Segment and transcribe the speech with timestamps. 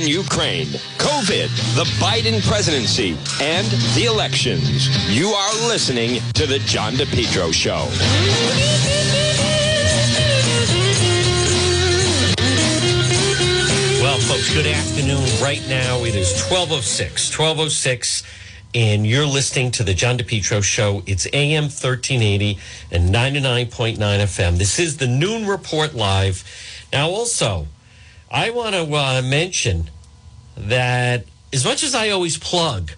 [0.00, 0.66] in Ukraine,
[0.98, 4.88] COVID, the Biden presidency, and the elections.
[5.14, 7.86] You are listening to The John DePetro Show.
[14.02, 15.22] Well, folks, good afternoon.
[15.42, 18.22] Right now it is 1206, 1206,
[18.74, 21.02] and you're listening to the John DePetro Show.
[21.06, 22.58] It's AM 1380
[22.90, 24.56] and 99.9 FM.
[24.56, 26.44] This is the Noon Report Live.
[26.92, 27.66] Now, also,
[28.30, 29.90] I want to uh, mention
[30.56, 32.92] that as much as I always plug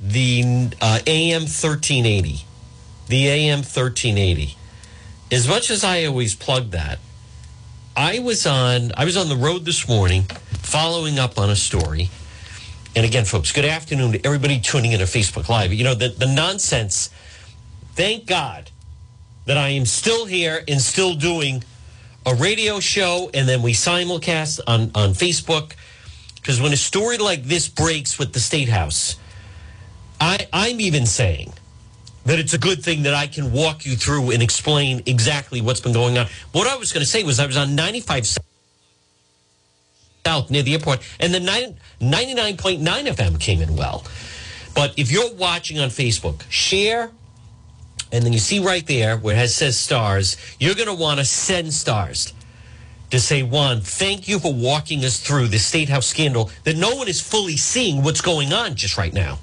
[0.00, 2.40] the uh, AM 1380,
[3.08, 4.56] the AM 1380,
[5.30, 6.98] as much as I always plug that,
[7.94, 12.08] I was on I was on the road this morning following up on a story.
[12.96, 15.72] And again, folks, good afternoon to everybody tuning in to Facebook Live.
[15.74, 17.10] You know, the, the nonsense,
[17.94, 18.70] thank God
[19.44, 21.64] that I am still here and still doing
[22.24, 25.74] a radio show and then we simulcast on, on Facebook.
[26.36, 29.16] Because when a story like this breaks with the State House,
[30.20, 31.52] I, I'm even saying
[32.24, 35.80] that it's a good thing that I can walk you through and explain exactly what's
[35.80, 36.26] been going on.
[36.52, 38.38] What I was going to say was I was on 95
[40.24, 44.04] South near the airport, and the 99.9 FM came in well.
[44.74, 47.10] But if you're watching on Facebook, share,
[48.12, 51.24] and then you see right there where it says stars, you're going to want to
[51.24, 52.34] send stars
[53.10, 56.94] to say, one, thank you for walking us through the State House scandal that no
[56.94, 59.38] one is fully seeing what's going on just right now.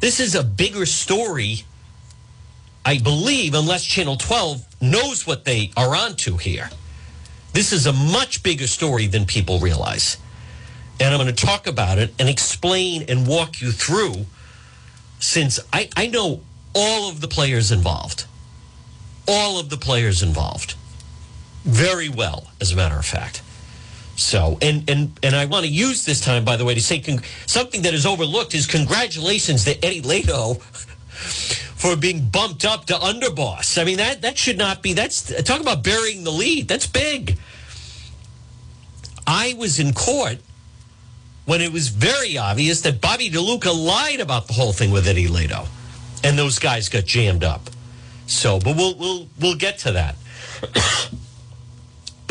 [0.00, 1.64] This is a bigger story,
[2.84, 6.70] I believe, unless Channel 12 knows what they are onto here.
[7.52, 10.16] This is a much bigger story than people realize.
[11.00, 14.26] And I'm going to talk about it and explain and walk you through
[15.20, 16.40] since I, I know
[16.74, 18.26] all of the players involved.
[19.26, 20.74] All of the players involved.
[21.64, 23.42] Very well, as a matter of fact.
[24.16, 27.00] So, and and and I want to use this time, by the way, to say
[27.00, 32.94] con- something that is overlooked is congratulations to Eddie Lato for being bumped up to
[32.94, 33.80] underboss.
[33.80, 34.92] I mean that that should not be.
[34.92, 36.68] That's talk about burying the lead.
[36.68, 37.38] That's big.
[39.26, 40.38] I was in court
[41.44, 45.28] when it was very obvious that Bobby DeLuca lied about the whole thing with Eddie
[45.28, 45.66] Lato,
[46.24, 47.70] and those guys got jammed up.
[48.26, 50.16] So, but we'll we'll we'll get to that.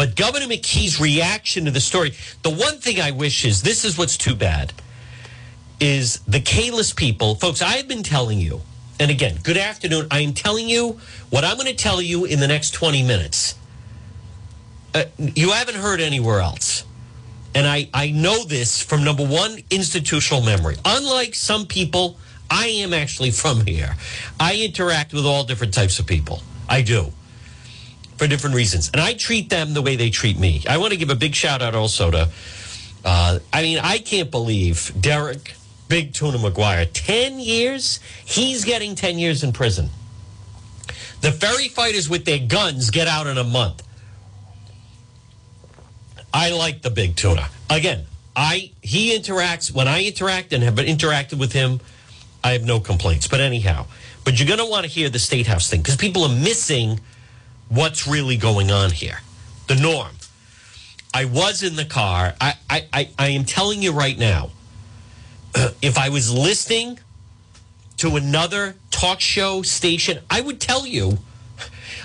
[0.02, 4.00] But Governor McKee's reaction to the story, the one thing I wish is this is
[4.00, 4.74] what's too bad
[5.80, 8.62] is the Kalus people, folks, I've been telling you,
[9.00, 10.08] and again, good afternoon.
[10.10, 11.00] I am telling you
[11.30, 13.54] what I'm going to tell you in the next 20 minutes.
[14.96, 16.84] Uh, you haven't heard anywhere else.
[17.54, 20.78] And I, I know this from number one, institutional memory.
[20.84, 22.18] Unlike some people,
[22.52, 23.96] I am actually from here.
[24.40, 26.44] I interact with all different types of people.
[26.70, 27.12] I do
[28.18, 28.92] for different reasons.
[28.94, 30.62] And I treat them the way they treat me.
[30.70, 32.30] I want to give a big shout out also to,
[33.04, 35.56] uh, I mean, I can't believe Derek
[35.88, 38.00] Big Tuna McGuire, 10 years?
[38.24, 39.90] He's getting 10 years in prison.
[41.22, 43.84] The ferry fighters with their guns get out in a month.
[46.34, 47.50] I like the Big Tuna.
[47.70, 51.80] Again, I he interacts when I interact and have interacted with him.
[52.44, 53.28] I have no complaints.
[53.28, 53.86] But anyhow,
[54.24, 57.00] but you're going to want to hear the state house thing because people are missing
[57.70, 59.20] what's really going on here.
[59.68, 60.16] The norm.
[61.14, 62.34] I was in the car.
[62.40, 64.50] I, I, I, I am telling you right now,
[65.82, 67.00] if I was listening
[67.98, 71.18] to another talk show station, I would tell you.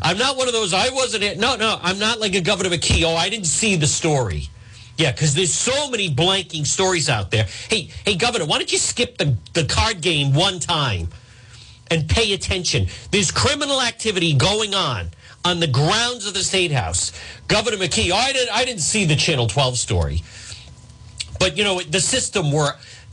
[0.03, 1.39] I'm not one of those, I wasn't it.
[1.39, 3.03] No, no, I'm not like a Governor McKee.
[3.05, 4.51] Oh, I didn't see the story.
[4.97, 7.47] Yeah, because there's so many blanking stories out there.
[7.69, 11.09] Hey, hey, Governor, why don't you skip the, the card game one time
[11.91, 12.87] and pay attention?
[13.11, 15.11] There's criminal activity going on
[15.45, 17.13] on the grounds of the State House.
[17.47, 20.23] Governor McKee, oh, I, didn't, I didn't see the Channel 12 story.
[21.39, 22.73] But, you know, the system were,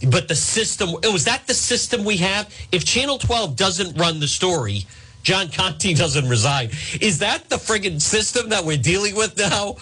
[0.10, 2.54] but the system, oh, was that the system we have?
[2.72, 4.86] If Channel 12 doesn't run the story,
[5.24, 6.70] John Conti doesn't resign.
[7.02, 9.76] Is that the friggin' system that we're dealing with now?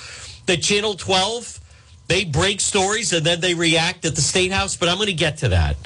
[0.47, 1.59] The Channel 12,
[2.11, 4.75] they break stories and then they react at the State House?
[4.75, 5.77] But I'm going to get to that.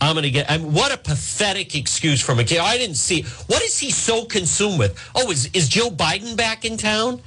[0.00, 0.50] I'm going to get.
[0.50, 2.58] I mean, what a pathetic excuse from a kid.
[2.58, 3.22] I didn't see.
[3.46, 4.98] What is he so consumed with?
[5.14, 7.20] Oh, is is Joe Biden back in town?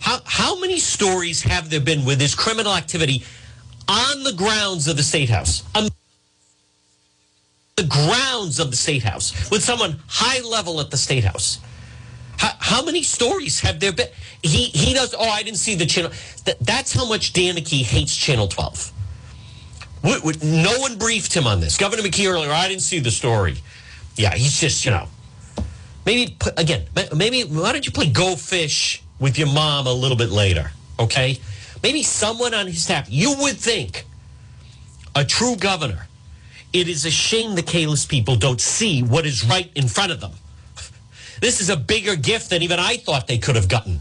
[0.00, 3.22] How how many stories have there been with this criminal activity
[3.86, 5.62] on the grounds of the state house?
[5.74, 5.88] On
[7.76, 11.58] the grounds of the state house with someone high level at the state house.
[12.42, 14.08] How, how many stories have there been?
[14.42, 15.14] He he does.
[15.16, 16.10] Oh, I didn't see the channel.
[16.44, 18.92] That, that's how much Dan McKee hates Channel 12
[20.04, 21.76] no one briefed him on this.
[21.76, 23.56] Governor McKee earlier, I didn't see the story.
[24.16, 25.06] Yeah, he's just, you know,
[26.04, 30.30] maybe, again, maybe, why don't you play Go Fish with your mom a little bit
[30.30, 31.38] later, okay?
[31.82, 34.04] maybe someone on his staff, you would think
[35.14, 36.06] a true governor.
[36.72, 40.20] It is a shame the Kalus people don't see what is right in front of
[40.20, 40.32] them.
[41.42, 43.98] This is a bigger gift than even I thought they could have gotten.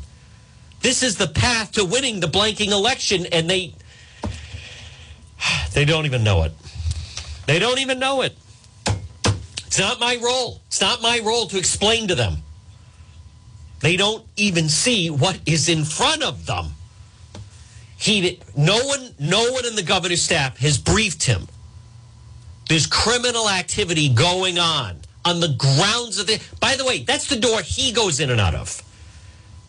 [0.81, 3.73] This is the path to winning the blanking election, and they
[5.73, 6.53] they don't even know it.
[7.47, 8.37] They don't even know it.
[9.65, 10.61] It's not my role.
[10.67, 12.43] It's not my role to explain to them.
[13.79, 16.67] They don't even see what is in front of them.
[17.97, 21.47] He, no one, no one in the governor's staff has briefed him.
[22.69, 26.41] There's criminal activity going on on the grounds of the.
[26.59, 28.81] By the way, that's the door he goes in and out of.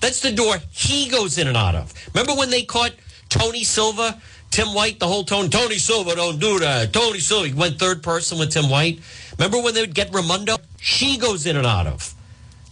[0.01, 1.95] That's the door he goes in and out of.
[2.15, 2.93] Remember when they caught
[3.29, 4.21] Tony Silva,
[4.51, 5.49] Tim White, the whole tone?
[5.49, 6.93] Tony Silva, don't do that.
[6.93, 9.01] Tony Silva he went third person with Tim White.
[9.39, 10.57] Remember when they would get Raimondo?
[10.81, 12.15] She goes in and out of.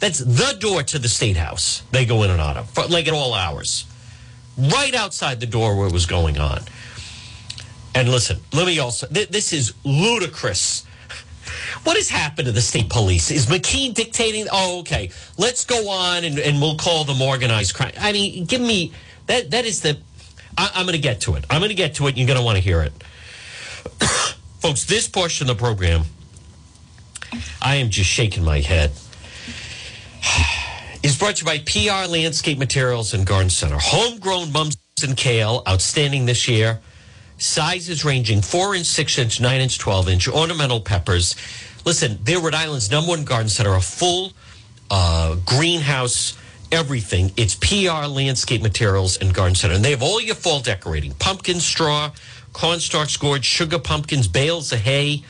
[0.00, 1.82] That's the door to the state house.
[1.92, 3.84] They go in and out of, like at all hours,
[4.56, 6.62] right outside the door where it was going on.
[7.94, 9.06] And listen, let me also.
[9.06, 10.86] Th- this is ludicrous.
[11.84, 13.30] What has happened to the state police?
[13.30, 14.46] Is McKee dictating?
[14.52, 15.10] Oh, okay.
[15.38, 17.92] Let's go on and, and we'll call them organized crime.
[17.98, 18.92] I mean, give me
[19.26, 19.50] that.
[19.50, 19.98] That is the.
[20.58, 21.44] I, I'm going to get to it.
[21.50, 22.16] I'm going to get to it.
[22.16, 22.92] You're going to want to hear it,
[24.60, 24.84] folks.
[24.84, 26.02] This portion of the program,
[27.62, 28.92] I am just shaking my head
[31.02, 33.78] is brought to you by PR Landscape Materials and Garden Center.
[33.78, 36.80] Homegrown mums and kale, outstanding this year.
[37.40, 41.34] Sizes ranging 4 inch, 6 inch, 9 inch, 12 inch, ornamental peppers.
[41.84, 44.32] Listen, they're Rhode Island's number one garden center, a full
[44.90, 46.36] uh, greenhouse,
[46.70, 47.32] everything.
[47.36, 49.74] It's PR Landscape Materials and Garden Center.
[49.74, 52.12] And they have all your fall decorating pumpkin straw,
[52.52, 55.24] cornstalk gourd, sugar pumpkins, bales of hay.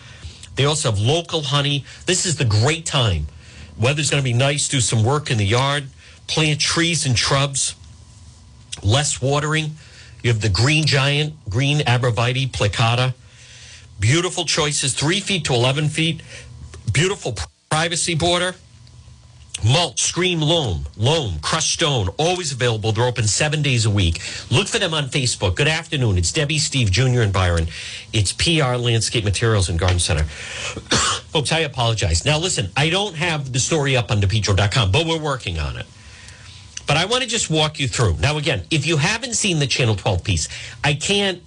[0.56, 1.84] They also have local honey.
[2.06, 3.26] This is the great time
[3.80, 4.68] Weather's going to be nice.
[4.68, 5.84] Do some work in the yard.
[6.26, 7.74] Plant trees and shrubs.
[8.82, 9.76] Less watering.
[10.22, 13.14] You have the green giant, green arborvitae plicata.
[13.98, 16.22] Beautiful choices, three feet to 11 feet.
[16.92, 17.36] Beautiful
[17.70, 18.54] privacy border.
[19.62, 22.92] Mulch, Screened Loam, Loam, Crushed Stone, always available.
[22.92, 24.20] They're open seven days a week.
[24.50, 25.54] Look for them on Facebook.
[25.54, 26.16] Good afternoon.
[26.16, 27.66] It's Debbie, Steve Jr., and Byron.
[28.10, 30.24] It's PR Landscape Materials and Garden Center.
[30.24, 32.24] Folks, I apologize.
[32.24, 35.84] Now, listen, I don't have the story up on DePetro.com, but we're working on it.
[36.86, 38.16] But I want to just walk you through.
[38.18, 40.48] Now, again, if you haven't seen the Channel 12 piece,
[40.82, 41.42] I can't,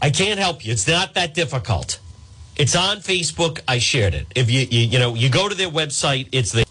[0.00, 0.72] I can't help you.
[0.72, 2.00] It's not that difficult.
[2.56, 3.60] It's on Facebook.
[3.66, 4.26] I shared it.
[4.34, 6.64] If you, you, you know, you go to their website, it's there.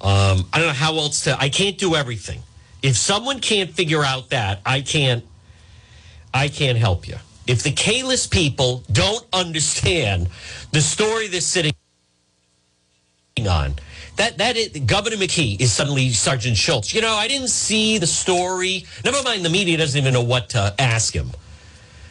[0.00, 1.40] Um, I don't know how else to.
[1.40, 2.40] I can't do everything.
[2.82, 5.24] If someone can't figure out that, I can't.
[6.34, 7.16] I can't help you.
[7.46, 10.28] If the Kalus people don't understand
[10.72, 11.72] the story they're sitting
[13.48, 13.74] on,
[14.16, 16.94] that that is, Governor McKee is suddenly Sergeant Schultz.
[16.94, 18.86] You know, I didn't see the story.
[19.04, 21.30] Never mind, the media doesn't even know what to ask him.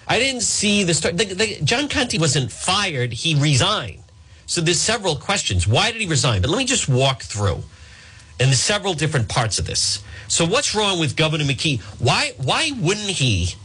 [0.08, 1.14] I didn't see the story.
[1.14, 4.04] The, the, John Conti wasn't fired; he resigned.
[4.46, 5.66] So there's several questions.
[5.66, 6.42] Why did he resign?
[6.42, 7.64] But let me just walk through,
[8.40, 10.04] and there's several different parts of this.
[10.28, 11.82] So what's wrong with Governor McKee?
[12.00, 13.56] Why why wouldn't he?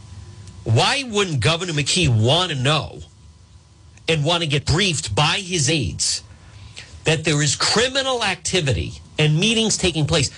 [0.63, 3.01] Why wouldn't Governor McKee want to know
[4.07, 6.23] and want to get briefed by his aides
[7.03, 10.31] that there is criminal activity and meetings taking place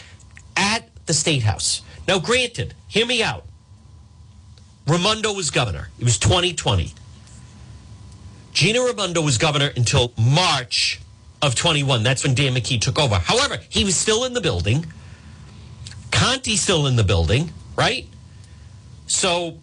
[0.55, 1.81] at the state house?
[2.07, 3.45] Now, granted, hear me out.
[4.87, 5.89] Raimondo was governor.
[5.99, 6.93] It was 2020.
[8.53, 10.99] Gina Raimondo was governor until March
[11.41, 12.03] of 21.
[12.03, 13.15] That's when Dan McKee took over.
[13.15, 14.85] However, he was still in the building.
[16.11, 18.07] Conti still in the building, right?
[19.07, 19.57] So,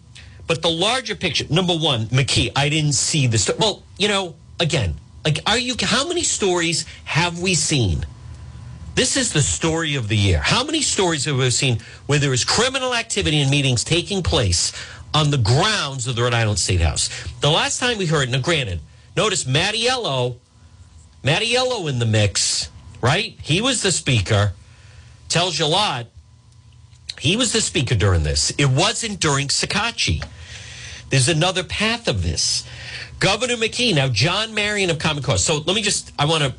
[0.47, 3.49] but the larger picture, number one, McKee, I didn't see this.
[3.59, 4.95] Well, you know, again,
[5.25, 8.05] like, are you, how many stories have we seen?
[8.95, 10.39] This is the story of the year.
[10.39, 14.73] How many stories have we seen where there is criminal activity and meetings taking place
[15.13, 17.09] on the grounds of the Rhode Island State House?
[17.39, 18.81] The last time we heard, now granted,
[19.15, 20.37] notice Mattiello,
[21.23, 22.69] Mattiello in the mix,
[23.01, 23.37] right?
[23.41, 24.53] He was the speaker.
[25.29, 26.07] Tells you a lot.
[27.19, 28.51] He was the speaker during this.
[28.57, 30.25] It wasn't during Shekarchi.
[31.09, 32.63] There's another path of this.
[33.19, 35.43] Governor McKee, now John Marion of Common Cause.
[35.43, 36.53] So let me just, I want to,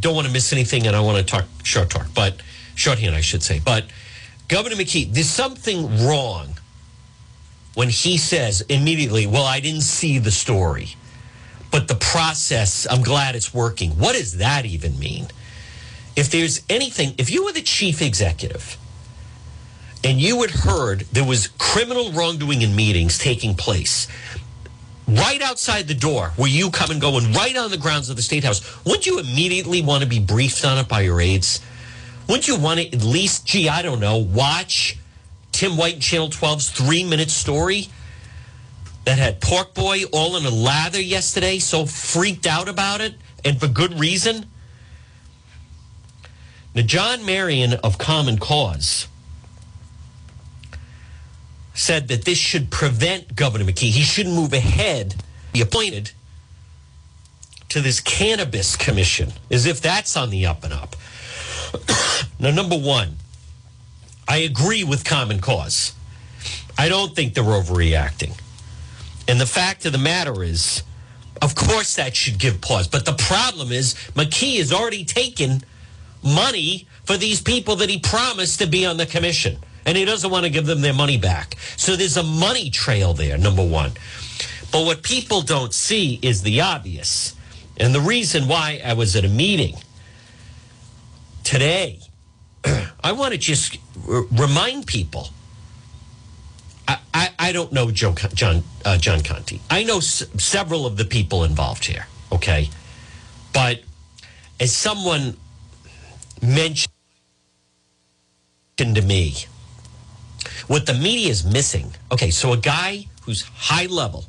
[0.00, 2.40] don't want to miss anything and I want to talk short talk, but
[2.74, 3.60] shorthand, I should say.
[3.64, 3.84] But
[4.48, 6.56] Governor McKee, there's something wrong
[7.74, 10.96] when he says immediately, well, I didn't see the story,
[11.70, 13.90] but the process, I'm glad it's working.
[13.92, 15.26] What does that even mean?
[16.16, 18.78] If there's anything, if you were the chief executive,
[20.02, 24.06] and you had heard there was criminal wrongdoing in meetings taking place
[25.08, 28.16] right outside the door where you come and go and right on the grounds of
[28.16, 31.60] the state house, wouldn't you immediately want to be briefed on it by your aides?
[32.28, 34.98] Wouldn't you want to at least, gee, I don't know, watch
[35.52, 37.88] Tim White Channel 12's three minute story
[39.04, 43.60] that had Pork Boy all in a lather yesterday, so freaked out about it, and
[43.60, 44.46] for good reason?
[46.74, 49.06] Now, John Marion of Common Cause
[51.76, 53.90] said that this should prevent Governor McKee.
[53.90, 55.14] He shouldn't move ahead,
[55.52, 56.10] be appointed
[57.68, 60.96] to this cannabis commission, as if that's on the up and up.
[62.38, 63.16] now, number one,
[64.26, 65.92] I agree with Common Cause.
[66.78, 68.38] I don't think they're overreacting.
[69.28, 70.82] And the fact of the matter is,
[71.42, 72.88] of course, that should give pause.
[72.88, 75.62] But the problem is, McKee has already taken
[76.22, 79.58] money for these people that he promised to be on the commission.
[79.86, 81.56] And he doesn't want to give them their money back.
[81.76, 83.92] So there's a money trail there, number one.
[84.72, 87.34] But what people don't see is the obvious.
[87.78, 89.76] And the reason why I was at a meeting
[91.44, 92.00] today,
[93.04, 95.28] I want to just remind people.
[96.88, 99.60] I, I, I don't know Joe, John, uh, John Conti.
[99.70, 102.70] I know s- several of the people involved here, okay?
[103.52, 103.80] But
[104.60, 105.36] as someone
[106.42, 106.92] mentioned
[108.78, 109.34] to me,
[110.66, 114.24] what the media is missing, okay, so a guy who's high level,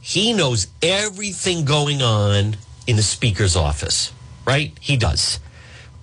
[0.00, 4.12] he knows everything going on in the speaker's office,
[4.46, 4.72] right?
[4.80, 5.40] He does.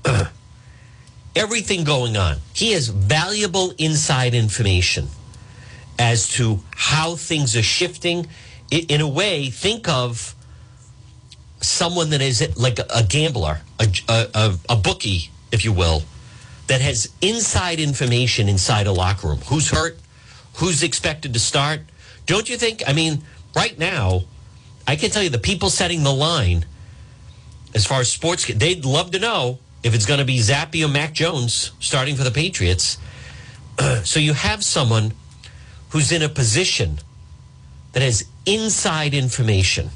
[1.35, 2.37] everything going on.
[2.53, 5.07] He has valuable inside information
[5.97, 8.27] as to how things are shifting.
[8.71, 10.35] In a way, think of
[11.61, 16.03] someone that is like a gambler, a, a, a bookie, if you will,
[16.71, 19.39] that has inside information inside a locker room.
[19.47, 19.99] Who's hurt?
[20.53, 21.81] Who's expected to start?
[22.27, 22.81] Don't you think?
[22.87, 23.23] I mean,
[23.53, 24.21] right now,
[24.87, 26.63] I can tell you the people setting the line
[27.73, 30.87] as far as sports, they'd love to know if it's going to be Zappe or
[30.87, 32.97] Mac Jones starting for the Patriots.
[34.05, 35.11] so you have someone
[35.89, 36.99] who's in a position
[37.91, 39.89] that has inside information.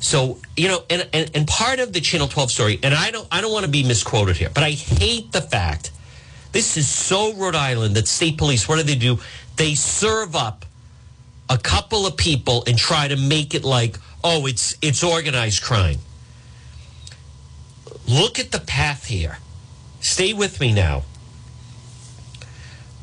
[0.00, 3.28] So, you know, and, and, and part of the Channel 12 story, and I don't
[3.30, 5.90] I don't want to be misquoted here, but I hate the fact
[6.52, 9.18] this is so Rhode Island that state police, what do they do?
[9.56, 10.64] They serve up
[11.48, 15.98] a couple of people and try to make it like, oh, it's it's organized crime.
[18.08, 19.38] Look at the path here.
[20.00, 21.02] Stay with me now.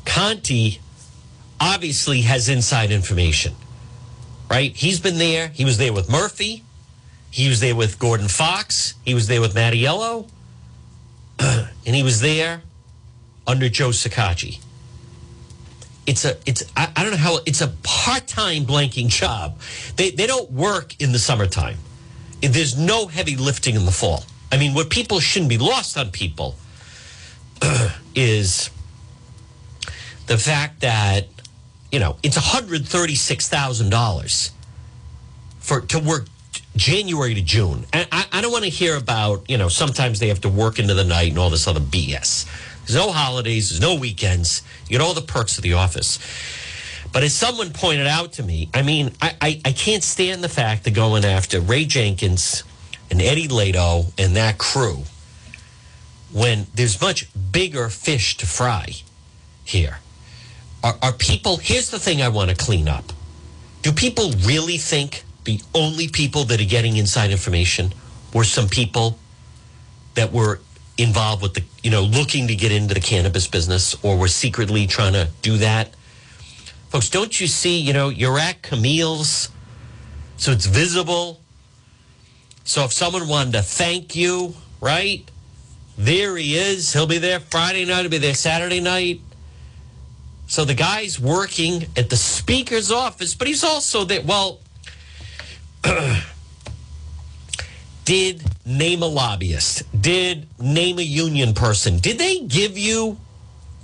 [0.04, 0.80] Conti
[1.60, 3.54] obviously has inside information,
[4.50, 4.74] right?
[4.74, 5.48] He's been there.
[5.48, 6.64] He was there with Murphy.
[7.30, 8.94] He was there with Gordon Fox.
[9.04, 10.28] He was there with Mattiello.
[11.38, 12.62] and he was there
[13.46, 14.60] under Joe Shekarchi.
[16.06, 19.58] It's a, it's, I, I don't know how, it's a part time blanking job.
[19.96, 21.76] They, they don't work in the summertime.
[22.40, 24.24] There's no heavy lifting in the fall.
[24.50, 26.56] I mean, what people shouldn't be lost on people
[28.14, 28.70] is
[30.26, 31.26] the fact that
[31.90, 34.52] you know it's one hundred thirty six thousand dollars
[35.58, 36.26] for to work
[36.78, 37.84] January to June.
[37.92, 40.78] And I, I don't want to hear about you know sometimes they have to work
[40.78, 42.46] into the night and all this other BS.
[42.86, 43.68] There's no holidays.
[43.68, 44.62] There's no weekends.
[44.84, 46.18] You get all the perks of the office.
[47.12, 50.48] But as someone pointed out to me, I mean, I, I, I can't stand the
[50.48, 52.64] fact of going after Ray Jenkins
[53.10, 55.04] and Eddie Lato and that crew
[56.32, 58.92] when there's much bigger fish to fry
[59.64, 59.98] here.
[60.84, 63.12] Are, are people, here's the thing I want to clean up.
[63.82, 67.90] Do people really think the only people that are getting inside information
[68.34, 69.18] were some people
[70.12, 70.60] that were
[70.98, 74.86] involved with the, you know, looking to get into the cannabis business or were secretly
[74.86, 75.94] trying to do that?
[76.90, 79.48] Folks, don't you see, you know, you're at Camille's,
[80.36, 81.40] so it's visible.
[82.64, 84.52] So if someone wanted to thank you,
[84.82, 85.30] right?
[85.96, 86.92] There he is.
[86.92, 89.22] He'll be there Friday night, he'll be there Saturday night.
[90.46, 94.20] So the guy's working at the speaker's office, but he's also there.
[94.20, 94.60] Well,
[98.04, 101.98] did name a lobbyist, did name a union person.
[101.98, 103.18] Did they give you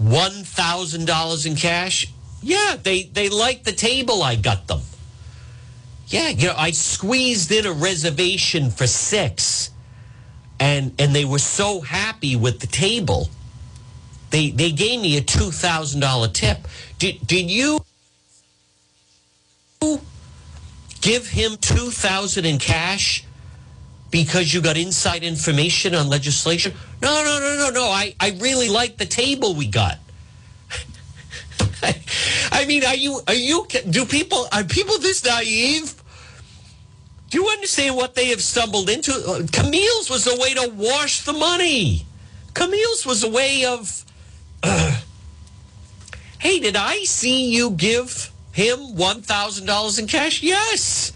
[0.02, 2.06] $1,000 in cash?
[2.42, 4.80] Yeah, they, they liked the table I got them.
[6.08, 9.70] Yeah, you know, I squeezed in a reservation for six
[10.60, 13.28] and and they were so happy with the table.
[14.30, 16.66] They they gave me a two thousand dollar tip.
[16.98, 17.84] Did did you
[21.04, 23.24] give him two thousand in cash
[24.10, 26.72] because you got inside information on legislation?
[27.02, 27.84] No, no, no, no, no.
[27.84, 29.98] I, I really like the table we got.
[32.52, 36.02] I mean, are you are you do people are people this naive?
[37.28, 39.12] Do you understand what they have stumbled into?
[39.52, 42.06] Camille's was a way to wash the money.
[42.54, 44.04] Camille's was a way of
[44.62, 45.00] uh,
[46.38, 50.42] Hey, did I see you give him $1,000 in cash?
[50.42, 51.12] Yes.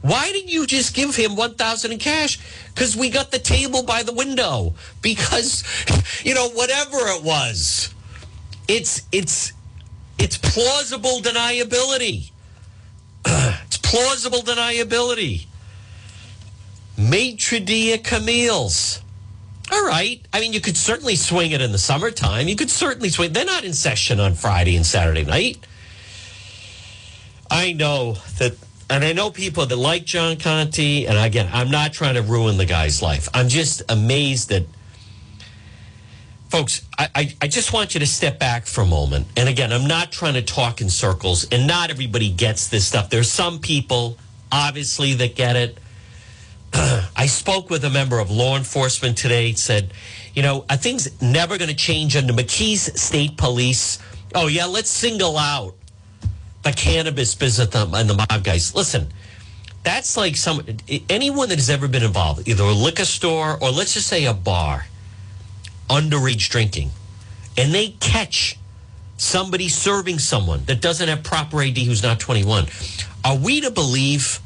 [0.00, 2.38] Why didn't you just give him 1000 in cash?
[2.74, 4.74] Because we got the table by the window.
[5.02, 5.64] Because,
[6.24, 7.94] you know, whatever it was.
[8.68, 9.52] It's, it's,
[10.18, 12.30] it's plausible deniability.
[13.26, 15.46] it's plausible deniability.
[16.96, 19.02] Maitre d' Camille's.
[19.70, 20.26] All right.
[20.32, 22.48] I mean, you could certainly swing it in the summertime.
[22.48, 23.34] You could certainly swing.
[23.34, 25.58] They're not in session on Friday and Saturday night.
[27.58, 28.56] I know that,
[28.88, 32.56] and I know people that like John Conti, And again, I'm not trying to ruin
[32.56, 33.28] the guy's life.
[33.34, 34.64] I'm just amazed that,
[36.50, 39.26] folks, I, I, I just want you to step back for a moment.
[39.36, 43.10] And again, I'm not trying to talk in circles, and not everybody gets this stuff.
[43.10, 44.18] There's some people,
[44.52, 45.78] obviously, that get it.
[46.72, 49.52] I spoke with a member of law enforcement today.
[49.54, 49.92] Said,
[50.32, 53.98] you know, things never going to change under McKee's State Police?
[54.32, 55.74] Oh yeah, let's single out
[56.68, 58.74] the cannabis business and the mob guys.
[58.74, 59.08] Listen,
[59.82, 60.62] that's like some
[61.08, 64.34] anyone that has ever been involved, either a liquor store or let's just say a
[64.34, 64.86] bar,
[65.88, 66.90] underage drinking,
[67.56, 68.58] and they catch
[69.16, 72.66] somebody serving someone that doesn't have proper ID who's not 21.
[73.24, 74.40] Are we to believe?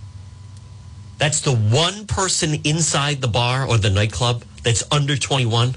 [1.19, 5.75] That's the one person inside the bar or the nightclub that's under 21.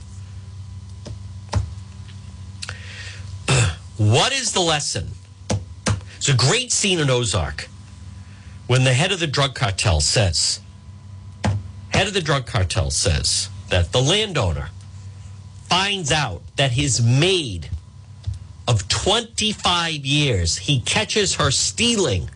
[3.97, 5.09] what is the lesson?
[6.27, 7.69] It's a great scene in Ozark
[8.65, 10.59] when the head of the drug cartel says,
[11.89, 14.69] head of the drug cartel says that the landowner
[15.69, 17.69] finds out that his maid
[18.67, 22.27] of 25 years, he catches her stealing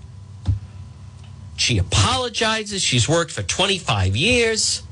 [1.58, 2.84] she apologizes.
[2.84, 4.84] She's worked for 25 years.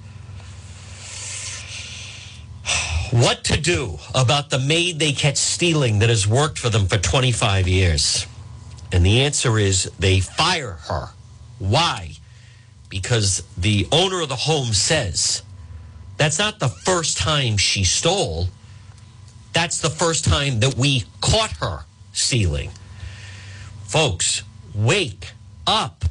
[3.11, 6.97] What to do about the maid they catch stealing that has worked for them for
[6.97, 8.25] 25 years?
[8.91, 11.09] And the answer is they fire her.
[11.59, 12.13] Why?
[12.89, 15.43] Because the owner of the home says
[16.17, 18.47] that's not the first time she stole.
[19.53, 21.81] That's the first time that we caught her
[22.13, 22.71] stealing.
[23.85, 25.31] Folks, wake
[25.65, 26.05] up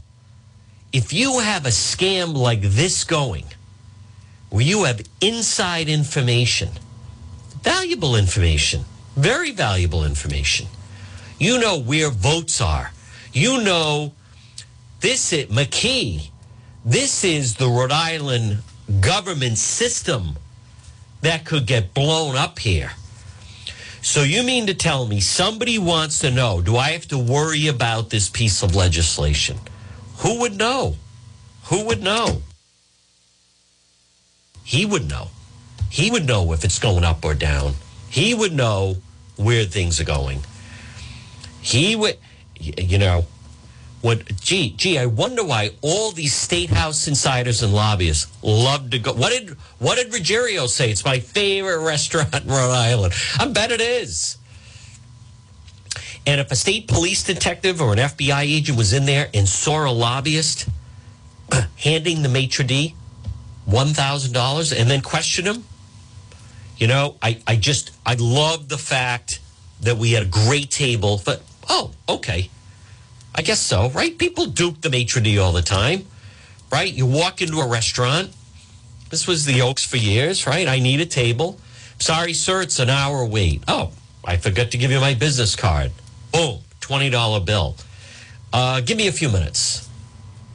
[0.92, 3.44] if you have a scam like this going,
[4.48, 6.70] where you have inside information,
[7.62, 10.66] valuable information, very valuable information,
[11.38, 12.92] you know where votes are,
[13.32, 14.12] you know
[15.00, 16.30] this is McKee,
[16.84, 18.58] this is the Rhode Island
[19.00, 20.36] government system
[21.20, 22.92] that could get blown up here.
[24.02, 27.66] So you mean to tell me somebody wants to know, do I have to worry
[27.66, 29.58] about this piece of legislation?
[30.18, 30.94] Who would know?
[31.64, 32.42] Who would know?
[34.62, 35.28] He would know.
[35.90, 37.74] He would know if it's going up or down.
[38.08, 38.96] He would know
[39.36, 40.40] where things are going.
[41.66, 42.16] He would,
[42.60, 43.26] you know,
[44.00, 49.00] what, gee, gee, I wonder why all these state house insiders and lobbyists love to
[49.00, 49.12] go.
[49.12, 50.92] What did, what did Ruggiero say?
[50.92, 53.14] It's my favorite restaurant in Rhode Island.
[53.40, 54.38] I bet it is.
[56.24, 59.88] And if a state police detective or an FBI agent was in there and saw
[59.88, 60.68] a lobbyist
[61.78, 62.94] handing the maitre d'
[63.68, 65.64] $1,000 and then question him,
[66.76, 69.40] you know, I, I just, I love the fact
[69.80, 71.20] that we had a great table.
[71.24, 72.50] But, oh, okay.
[73.34, 74.16] I guess so, right?
[74.16, 76.06] People dupe the maitre d' all the time,
[76.72, 76.92] right?
[76.92, 78.30] You walk into a restaurant.
[79.10, 80.66] This was the Oaks for years, right?
[80.66, 81.60] I need a table.
[81.98, 83.62] Sorry, sir, it's an hour wait.
[83.68, 83.92] Oh,
[84.24, 85.92] I forgot to give you my business card.
[86.32, 87.76] Boom, $20 bill.
[88.52, 89.88] Uh, give me a few minutes.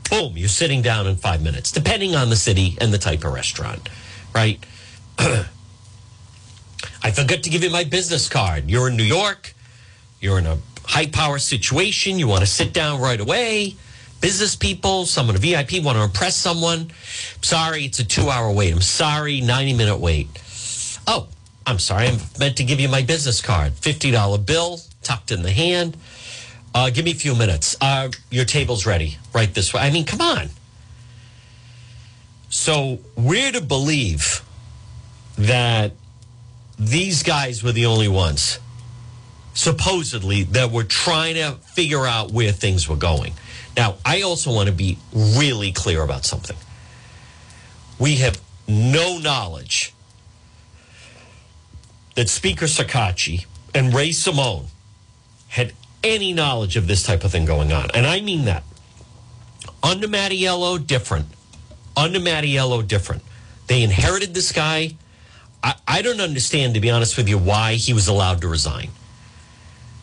[0.09, 3.33] Boom, you're sitting down in five minutes, depending on the city and the type of
[3.33, 3.89] restaurant,
[4.33, 4.59] right?
[5.19, 8.69] I forgot to give you my business card.
[8.69, 9.53] You're in New York,
[10.19, 10.57] you're in a
[10.91, 13.75] high power situation, you want to sit down right away.
[14.19, 16.91] Business people, someone a VIP, want to impress someone.
[17.41, 18.73] Sorry, it's a two hour wait.
[18.73, 20.27] I'm sorry, 90 minute wait.
[21.07, 21.27] Oh,
[21.65, 23.71] I'm sorry, I'm meant to give you my business card.
[23.73, 25.95] $50 bill, tucked in the hand.
[26.75, 27.77] Uh, give me a few minutes.
[27.79, 29.81] Uh, your table's ready right this way.
[29.81, 30.49] I mean, come on.
[32.49, 34.43] So we're to believe
[35.37, 35.93] that
[36.77, 38.59] these guys were the only ones,
[39.53, 43.33] supposedly, that were trying to figure out where things were going.
[43.75, 46.57] Now, I also want to be really clear about something.
[47.99, 49.93] We have no knowledge
[52.15, 54.67] that Speaker Shekarchi and Ray Simone
[55.49, 57.89] had any knowledge of this type of thing going on.
[57.93, 58.63] And I mean that.
[59.83, 61.27] Under Mattiello, different.
[61.95, 63.23] Under Mattiello, different.
[63.67, 64.95] They inherited this guy.
[65.63, 68.89] I, I don't understand, to be honest with you, why he was allowed to resign.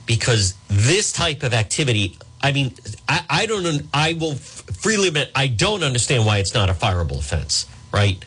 [0.09, 2.75] Because this type of activity, I mean,
[3.09, 7.19] I, I don't, I will freely admit, I don't understand why it's not a fireable
[7.19, 8.25] offense, right?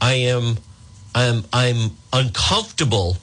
[0.00, 0.58] I am,
[1.14, 3.16] I'm, I'm uncomfortable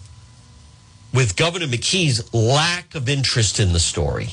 [1.14, 4.30] with Governor McKee's lack of interest in the story.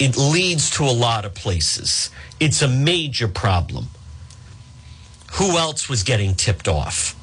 [0.00, 2.10] It leads to a lot of places.
[2.40, 3.86] It's a major problem.
[5.34, 7.14] Who else was getting tipped off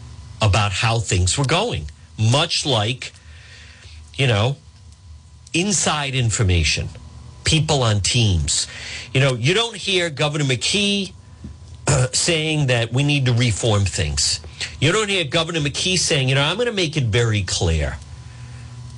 [0.41, 1.89] about how things were going?
[2.17, 3.11] Much like,
[4.15, 4.55] you know,
[5.53, 6.89] inside information,
[7.43, 8.67] people on teams.
[9.13, 11.13] You know, you don't hear Governor McKee
[11.87, 14.41] uh, saying that we need to reform things.
[14.79, 17.97] You don't hear Governor McKee saying, you know, I'm going to make it very clear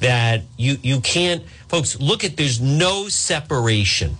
[0.01, 4.17] that you you can't folks look at there's no separation.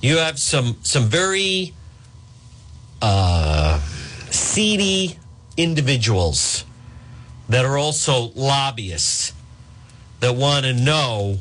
[0.00, 1.74] You have some some very
[3.00, 3.80] uh,
[4.30, 5.18] seedy
[5.56, 6.64] individuals
[7.48, 9.32] that are also lobbyists
[10.24, 11.38] that want to know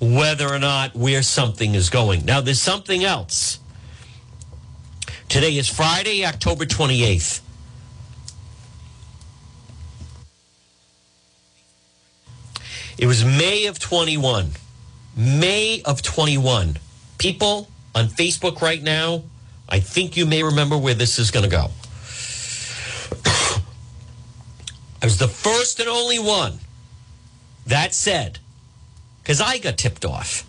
[0.00, 2.24] whether or not where something is going.
[2.24, 3.60] Now, there's something else.
[5.28, 7.40] Today is Friday, October 28th.
[12.98, 14.50] It was May of 21.
[15.16, 16.76] May of 21.
[17.18, 19.22] People on Facebook right now,
[19.68, 21.70] I think you may remember where this is going to go.
[25.00, 26.58] I was the first and only one
[27.68, 28.38] that said,
[29.22, 30.44] because I got tipped off.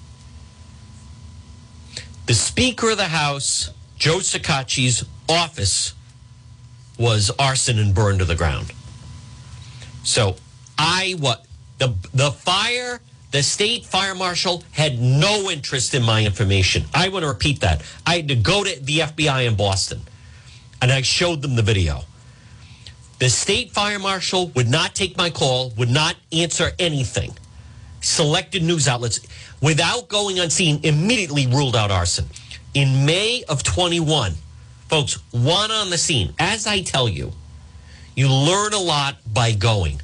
[2.25, 5.93] The Speaker of the House, Joe Shekarchi's office
[6.97, 8.71] was arson and burned to the ground.
[10.03, 10.35] So
[10.77, 11.45] I what
[11.77, 13.01] the the fire
[13.31, 16.85] the state fire marshal had no interest in my information.
[16.93, 17.83] I want to repeat that.
[18.05, 20.01] I had to go to the FBI in Boston
[20.81, 22.01] and I showed them the video.
[23.19, 27.33] The state fire marshal would not take my call, would not answer anything.
[27.99, 29.19] Selected news outlets,
[29.61, 32.25] without going on scene, immediately ruled out arson.
[32.73, 34.33] In May of 21,
[34.87, 36.33] folks, one on the scene.
[36.39, 37.33] As I tell you,
[38.15, 40.01] you learn a lot by going.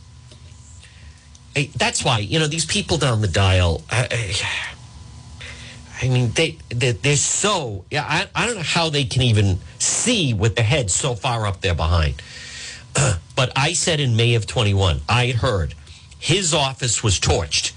[1.77, 4.35] That's why, you know, these people down the dial, I,
[6.01, 9.59] I mean, they, they, they're so, yeah, I, I don't know how they can even
[9.79, 12.21] see with their heads so far up there behind.
[13.35, 15.73] but I said in May of 21, I heard
[16.19, 17.73] his office was torched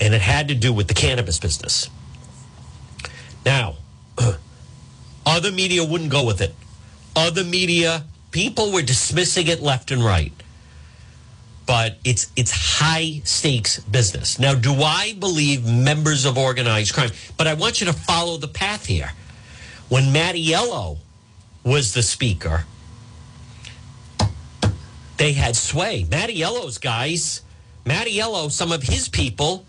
[0.00, 1.88] and it had to do with the cannabis business.
[3.44, 3.76] Now,
[5.26, 6.54] other media wouldn't go with it.
[7.16, 10.32] Other media, people were dismissing it left and right.
[11.66, 14.38] But it's it's high stakes business.
[14.38, 17.10] Now, do I believe members of organized crime?
[17.36, 19.12] But I want you to follow the path here.
[19.90, 20.98] When Mattiello
[21.64, 22.64] was the speaker,
[25.18, 26.04] they had sway.
[26.08, 27.42] Mattiello's guys,
[27.84, 29.66] Mattiello, some of his people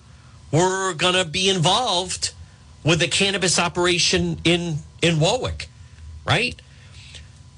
[0.52, 2.32] were going to be involved
[2.84, 5.68] with the cannabis operation in in Warwick,
[6.26, 6.60] right?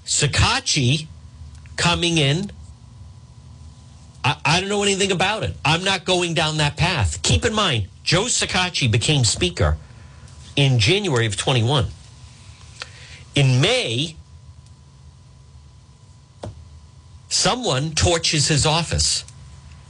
[0.06, 1.08] Shekarchi
[1.78, 2.52] coming in.
[4.24, 5.56] I, I don't know anything about it.
[5.66, 7.22] I'm not going down that path.
[7.24, 9.78] Keep in mind, Joe Shekarchi became speaker
[10.56, 11.88] in January of 21.
[13.34, 14.16] In May,
[17.32, 19.24] someone torches his office.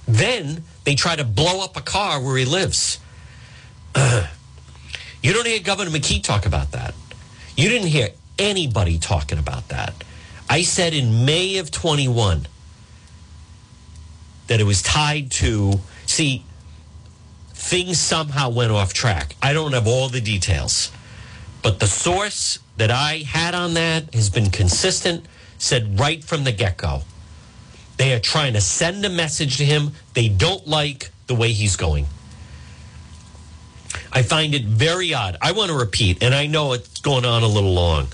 [0.07, 2.99] Then they try to blow up a car where he lives.
[5.23, 6.95] You don't hear Governor McKee talk about that.
[7.55, 9.93] You didn't hear anybody talking about that.
[10.49, 12.47] I said in May of 21
[14.47, 15.73] that it was tied to,
[16.07, 16.43] see,
[17.53, 19.35] things somehow went off track.
[19.43, 20.91] I don't have all the details,
[21.61, 25.27] but the source that I had on that has been consistent,
[25.59, 27.03] said right from the get go.
[27.97, 29.91] They are trying to send a message to him.
[30.13, 32.07] They don't like the way he's going.
[34.11, 35.37] I find it very odd.
[35.41, 38.07] I want to repeat, and I know it's going on a little long.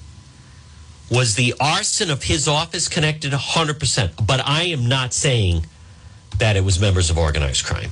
[1.10, 4.28] Was the arson of his office connected 100%?
[4.28, 5.66] But I am not saying
[6.38, 7.92] that it was members of organized crime.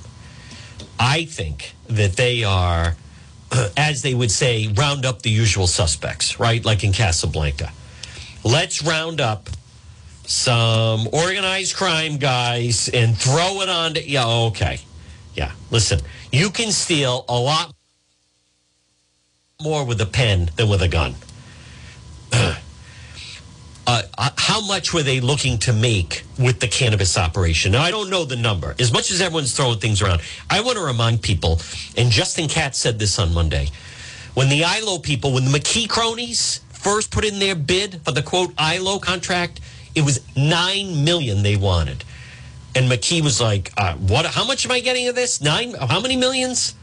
[1.00, 2.96] I think that they are,
[3.78, 6.64] as they would say, round up the usual suspects, right?
[6.64, 7.72] Like in Casablanca.
[8.44, 9.50] Let's round up
[10.28, 14.80] some organized crime guys and throw it on to, yeah, okay.
[15.34, 16.00] Yeah, listen,
[16.32, 17.74] you can steal a lot
[19.62, 21.16] more with a pen than with a gun.
[23.88, 27.72] Uh, uh, how much were they looking to make with the cannabis operation?
[27.72, 28.74] Now, I don't know the number.
[28.80, 31.62] As much as everyone's throwing things around, I want to remind people,
[31.96, 33.70] and Justin Katz said this on Monday,
[34.34, 38.24] when the ILO people, when the McKee cronies first put in their bid for the
[38.24, 39.62] quote ILO contract,
[39.96, 42.04] it was nine million they wanted.
[42.76, 44.26] And McKee was like, uh, "What?
[44.26, 45.42] How much am I getting of this?
[45.42, 45.74] Nine?
[45.74, 46.76] How many millions?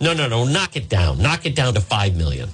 [0.00, 0.44] No, no, no.
[0.44, 1.18] Knock it down.
[1.20, 2.48] Knock it down to five million.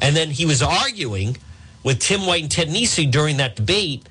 [0.00, 1.36] And then he was arguing
[1.84, 4.08] with Tim White and Ted Nesi during that debate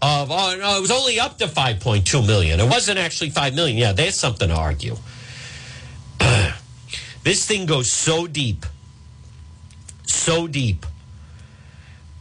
[0.00, 2.60] of, oh no, it was only up to five point two million.
[2.60, 3.76] It wasn't actually five million.
[3.76, 4.96] Yeah, there's something to argue.
[7.22, 8.66] this thing goes so deep,
[10.04, 10.84] so deep.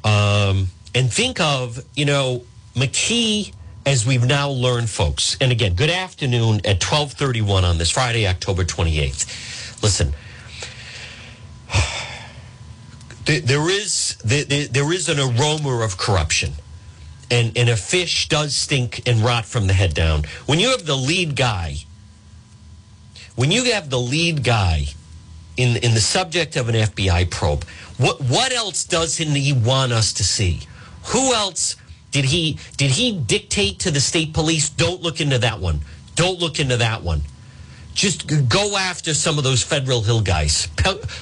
[0.03, 2.43] Um, and think of you know
[2.77, 3.53] McKee
[3.87, 5.35] as we've now learned, folks.
[5.41, 9.81] And again, good afternoon at 1231 on this Friday, October 28th.
[9.81, 10.13] Listen,
[13.25, 16.53] there is there is an aroma of corruption.
[17.29, 20.23] And, and a fish does stink and rot from the head down.
[20.45, 21.75] When you have the lead guy,
[23.35, 24.85] when you have the lead guy
[25.57, 27.65] in, in the subject of an FBI probe,
[27.97, 30.61] what, what else doesn't he want us to see?
[31.07, 31.75] Who else
[32.17, 34.71] did he did he dictate to the state police?
[34.71, 35.81] Don't look into that one.
[36.15, 37.21] Don't look into that one.
[37.93, 40.67] Just go after some of those Federal Hill guys.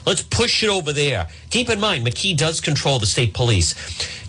[0.05, 1.27] Let's push it over there.
[1.49, 3.75] Keep in mind, McKee does control the state police.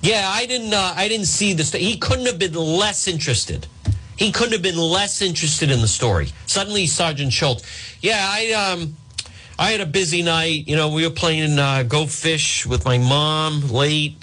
[0.03, 0.75] Yeah, I didn't.
[0.75, 1.71] Uh, I didn't see this.
[1.71, 3.69] He couldn't have been less interested.
[4.17, 6.33] He couldn't have been less interested in the story.
[6.47, 7.63] Suddenly, Sergeant Schultz.
[8.01, 8.97] Yeah, I um,
[9.57, 10.67] I had a busy night.
[10.67, 14.17] You know, we were playing uh, Go Fish with my mom late.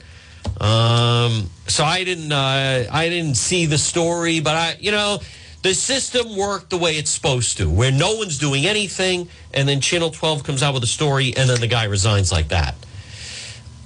[0.64, 5.20] Um, so I didn't uh, I didn't see the story, but I you know
[5.62, 9.82] the system worked the way it's supposed to, where no one's doing anything, and then
[9.82, 12.76] Channel 12 comes out with a story, and then the guy resigns like that.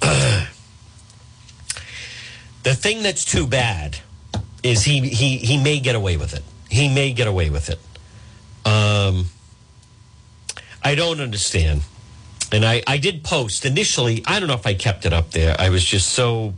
[2.62, 3.98] the thing that's too bad
[4.62, 6.44] is he he he may get away with it.
[6.70, 7.80] He may get away with it.
[8.64, 9.26] Um,
[10.84, 11.82] I don't understand.
[12.52, 14.22] And I, I did post initially.
[14.26, 15.54] I don't know if I kept it up there.
[15.58, 16.54] I was just so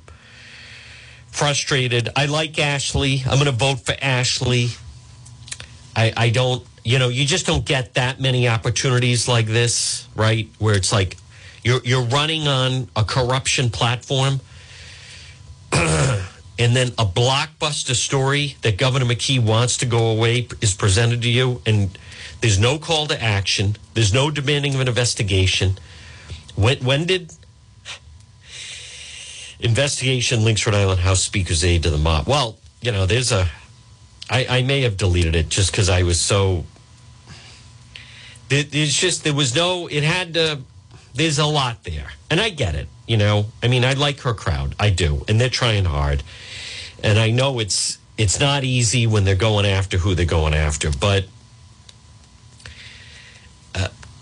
[1.31, 2.09] frustrated.
[2.17, 3.23] I like Ashley.
[3.25, 4.69] I'm going to vote for Ashley.
[5.97, 10.49] I, I don't, you know, you just don't get that many opportunities like this, right?
[10.59, 11.17] Where it's like
[11.63, 14.41] you're, you're running on a corruption platform.
[15.73, 21.31] and then a blockbuster story that Governor McKee wants to go away is presented to
[21.31, 21.97] you, and
[22.41, 23.77] there's no call to action.
[23.95, 25.79] There's no demanding of an investigation.
[26.57, 27.33] When, when did
[29.61, 32.27] investigation links Rhode Island House Speaker's aide to the mob?
[32.27, 33.49] Well, you know, there's a.
[34.29, 36.65] I, I may have deleted it just because I was so.
[38.49, 39.87] There's just there was no.
[39.87, 40.61] It had to.
[41.15, 42.89] There's a lot there, and I get it.
[43.07, 44.75] You know, I mean, I like her crowd.
[44.79, 46.23] I do, and they're trying hard,
[47.03, 50.91] and I know it's it's not easy when they're going after who they're going after,
[50.91, 51.25] but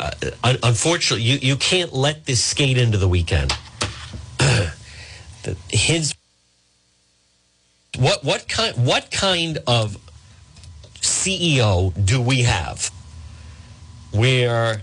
[0.01, 3.57] uh, unfortunately, you, you can't let this skate into the weekend.
[5.69, 6.15] His
[7.99, 9.97] what what kind what kind of
[11.01, 12.91] CEO do we have?
[14.13, 14.83] Where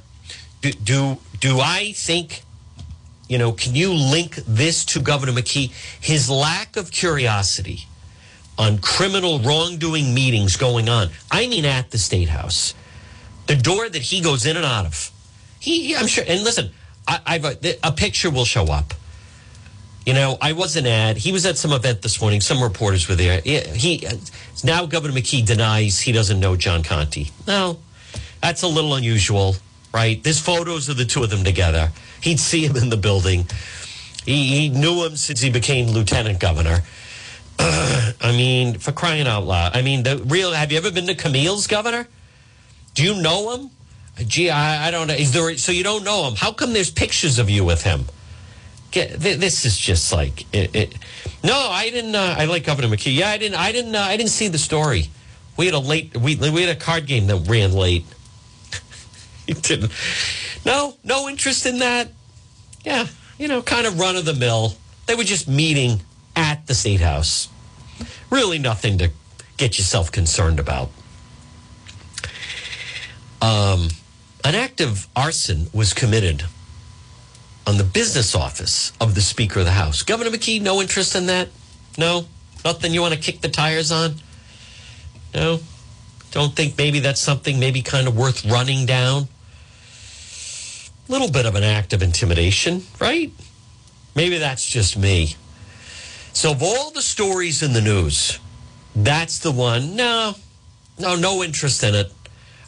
[0.62, 2.42] do do, do I think?
[3.28, 5.72] You know, can you link this to Governor McKee?
[6.00, 7.88] His lack of curiosity
[8.58, 11.10] on criminal wrongdoing meetings going on.
[11.32, 12.76] I mean, at the state house
[13.48, 15.12] the door that he goes in and out of.
[15.60, 16.24] He, I'm sure.
[16.28, 16.72] And listen,
[17.08, 18.94] I, I've a, a picture will show up.
[20.06, 21.18] You know, I wasn't at.
[21.18, 22.40] He was at some event this morning.
[22.40, 23.42] Some reporters were there.
[23.42, 24.08] He
[24.64, 27.32] now Governor McKee denies he doesn't know John Conti.
[27.48, 27.80] No,
[28.42, 29.56] that's a little unusual,
[29.94, 30.24] right?
[30.24, 31.92] There's photos of the two of them together.
[32.22, 33.48] He'd see him in the building.
[34.26, 36.84] He, he knew him since he became lieutenant governor.
[37.60, 39.76] I mean, for crying out loud.
[39.76, 40.52] I mean, the real.
[40.52, 42.08] Have you ever been to Camille's governor?
[42.94, 43.72] Do you know him?
[44.28, 45.14] Gee, I, I don't know.
[45.14, 46.36] Is there, so you don't know him.
[46.36, 48.06] How come there's pictures of you with him?
[48.96, 50.96] Get, this is just like it, it.
[51.44, 52.16] No, I didn't.
[52.16, 53.14] Uh, I like Governor McKee.
[53.14, 53.60] Yeah, I didn't.
[53.60, 53.94] I didn't.
[53.94, 55.10] Uh, I didn't see the story.
[55.58, 56.16] We had a late.
[56.16, 58.06] We we had a card game that ran late.
[59.48, 59.92] he didn't.
[60.66, 62.08] No, no interest in that.
[62.86, 64.76] Yeah, you know, kind of run of the mill.
[65.08, 66.00] They were just meeting
[66.38, 67.50] at the state house.
[68.30, 69.12] Really, nothing to
[69.58, 70.90] get yourself concerned about.
[73.42, 73.90] Um,
[74.46, 76.46] an act of arson was committed
[77.68, 80.04] on the business office of the Speaker of the House.
[80.04, 81.50] Governor McKee, no interest in that?
[81.98, 82.26] No?
[82.64, 84.16] Nothing you want to kick the tires on?
[85.34, 85.60] No?
[86.32, 89.28] Don't think maybe that's something maybe kind of worth running down?
[91.08, 93.32] A little bit of an act of intimidation, right?
[94.16, 95.36] Maybe that's just me.
[96.34, 98.40] So, of all the stories in the news,
[98.96, 99.96] that's the one.
[99.96, 100.36] No,
[101.00, 102.12] no, no interest in it.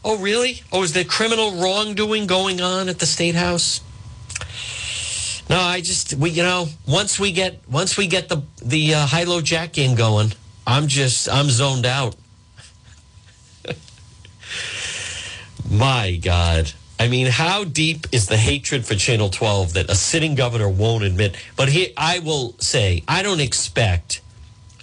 [0.05, 0.61] Oh, really?
[0.71, 3.81] Oh, is there criminal wrongdoing going on at the state house?
[5.49, 9.05] No, I just we you know once we get once we get the the uh,
[9.05, 10.33] high low jack game going,
[10.65, 12.15] I'm just I'm zoned out.
[15.69, 16.73] My God.
[16.99, 21.03] I mean, how deep is the hatred for Channel 12 that a sitting governor won't
[21.03, 21.37] admit?
[21.55, 24.21] But he, I will say, I don't expect,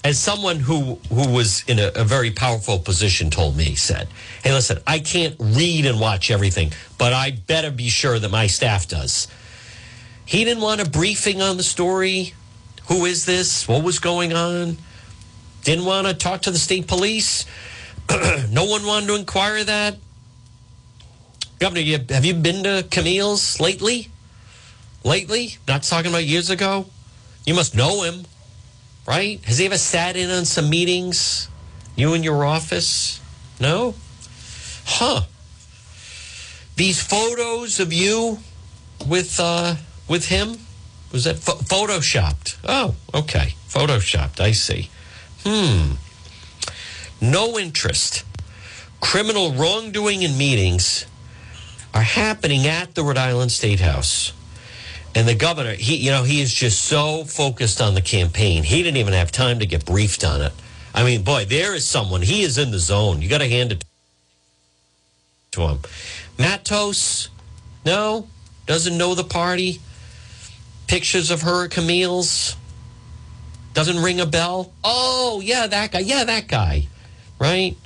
[0.05, 4.09] as someone who who was in a, a very powerful position told me, said,
[4.42, 8.46] "Hey, listen, I can't read and watch everything, but I better be sure that my
[8.46, 9.29] staff does."
[10.35, 12.35] He didn't want a briefing on the story.
[12.88, 13.68] Who is this?
[13.68, 14.79] What was going on?
[15.62, 17.47] Didn't want to talk to the state police.
[18.51, 19.94] no one wanted to inquire that.
[21.61, 24.09] Governor, have you been to Camille's lately?
[25.05, 25.59] Lately?
[25.68, 26.87] Not talking about years ago?
[27.47, 28.25] You must know him,
[29.07, 29.40] right?
[29.44, 31.49] Has he ever sat in on some meetings?
[31.94, 33.20] You in your office?
[33.61, 33.94] No?
[34.85, 35.20] Huh.
[36.75, 38.40] These photos of you
[39.07, 39.77] with uh,
[40.08, 40.58] with him
[41.12, 42.56] was that ph- photoshopped?
[42.64, 44.40] Oh, okay, photoshopped.
[44.40, 44.90] I see.
[45.44, 45.92] Hmm.
[47.20, 48.24] No interest.
[49.00, 51.06] Criminal wrongdoing in meetings
[51.94, 54.32] are happening at the Rhode Island State House.
[55.14, 58.64] And the governor, he, you know, he is just so focused on the campaign.
[58.64, 60.52] He didn't even have time to get briefed on it.
[60.92, 62.22] I mean, boy, there is someone.
[62.22, 63.22] He is in the zone.
[63.22, 63.84] You got to hand it
[65.52, 65.78] to him.
[66.36, 67.28] Matos,
[67.86, 68.26] no,
[68.66, 69.80] doesn't know the party.
[70.87, 72.57] Pictures of her, Camille's,
[73.75, 74.73] doesn't ring a bell.
[74.85, 76.01] Oh, yeah, that guy.
[76.01, 76.87] Yeah, that guy.
[77.38, 77.77] Right?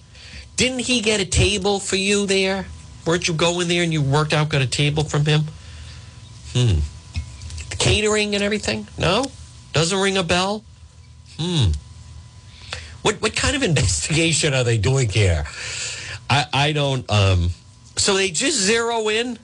[0.56, 2.66] Didn't he get a table for you there?
[3.06, 5.42] Weren't you going there and you worked out, got a table from him?
[6.52, 6.80] Hmm.
[7.70, 8.86] The catering and everything?
[8.98, 9.24] No?
[9.72, 10.64] Doesn't ring a bell?
[11.38, 11.70] Hmm.
[13.02, 15.46] What what kind of investigation are they doing here?
[16.28, 17.50] I, I don't um
[17.96, 19.38] so they just zero in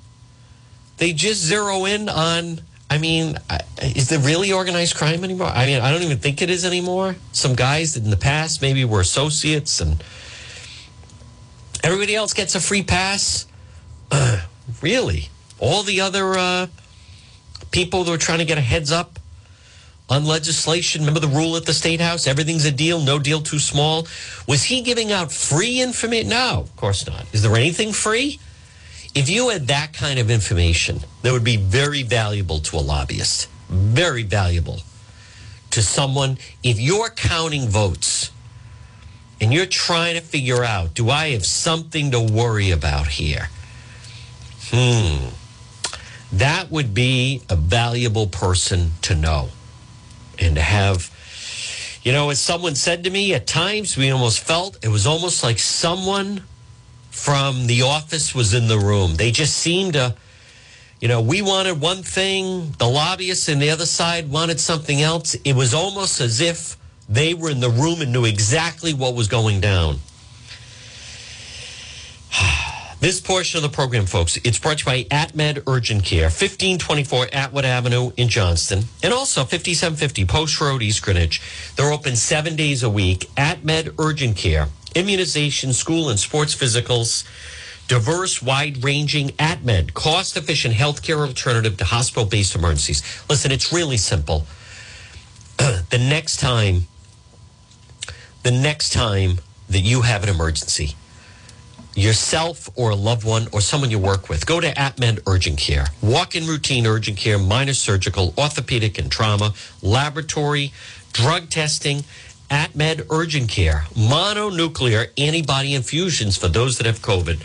[0.98, 3.38] they just zero in on I mean,
[3.80, 5.48] is there really organized crime anymore?
[5.48, 7.16] I mean, I don't even think it is anymore.
[7.32, 10.02] Some guys in the past maybe were associates and
[11.82, 13.46] everybody else gets a free pass.
[14.10, 14.42] Uh,
[14.82, 15.28] really?
[15.58, 16.66] All the other uh,
[17.70, 19.18] people that were trying to get a heads up
[20.08, 22.26] on legislation, remember the rule at the State House?
[22.26, 24.06] Everything's a deal, no deal too small.
[24.46, 26.28] Was he giving out free information?
[26.28, 27.24] No, of course not.
[27.32, 28.38] Is there anything free?
[29.14, 33.48] If you had that kind of information, that would be very valuable to a lobbyist.
[33.68, 34.80] Very valuable
[35.70, 36.38] to someone.
[36.62, 38.32] If you're counting votes
[39.40, 43.50] and you're trying to figure out, do I have something to worry about here?
[44.70, 45.28] Hmm.
[46.32, 49.50] That would be a valuable person to know
[50.38, 51.10] and to have.
[52.02, 55.42] You know, as someone said to me, at times we almost felt it was almost
[55.44, 56.42] like someone
[57.14, 59.14] from the office was in the room.
[59.14, 60.14] They just seemed to,
[61.00, 65.34] you know, we wanted one thing, the lobbyists and the other side wanted something else.
[65.44, 66.76] It was almost as if
[67.08, 70.00] they were in the room and knew exactly what was going down.
[73.00, 77.26] This portion of the program, folks, it's brought to you by AtMed Urgent Care, 1524
[77.34, 81.42] Atwood Avenue in Johnston, and also 5750 Post Road, East Greenwich.
[81.76, 83.28] They're open seven days a week.
[83.36, 87.24] AtMed Urgent Care, immunization, school and sports physicals,
[87.88, 93.02] diverse, wide ranging AtMed, cost efficient healthcare alternative to hospital based emergencies.
[93.28, 94.46] Listen, it's really simple.
[95.58, 96.86] the next time,
[98.42, 100.94] the next time that you have an emergency,
[101.94, 105.86] yourself or a loved one or someone you work with, go to AtMed Urgent Care.
[106.02, 110.72] Walk in routine urgent care, minor surgical, orthopedic and trauma, laboratory,
[111.12, 112.04] drug testing.
[112.50, 117.42] AtMed Urgent Care, mononuclear antibody infusions for those that have COVID.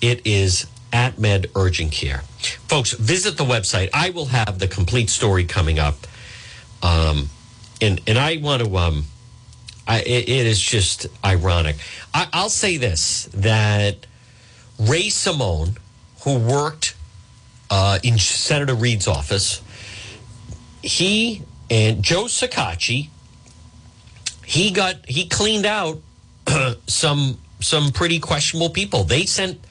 [0.00, 2.22] It is AtMed Urgent Care.
[2.68, 3.90] Folks, visit the website.
[3.92, 5.96] I will have the complete story coming up.
[6.82, 7.30] Um,
[7.80, 9.04] and, and I want to, um,
[9.86, 11.76] I, it, it is just ironic.
[12.12, 14.06] I, I'll say this that
[14.78, 15.76] Ray Simone,
[16.22, 16.94] who worked
[17.70, 19.62] uh, in Senator Reed's office,
[20.82, 23.08] he and Joe Shekarchi,
[24.46, 25.98] he got he cleaned out
[26.86, 29.04] some some pretty questionable people.
[29.04, 29.64] They sent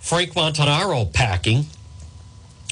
[0.00, 1.66] Frank Montanaro packing.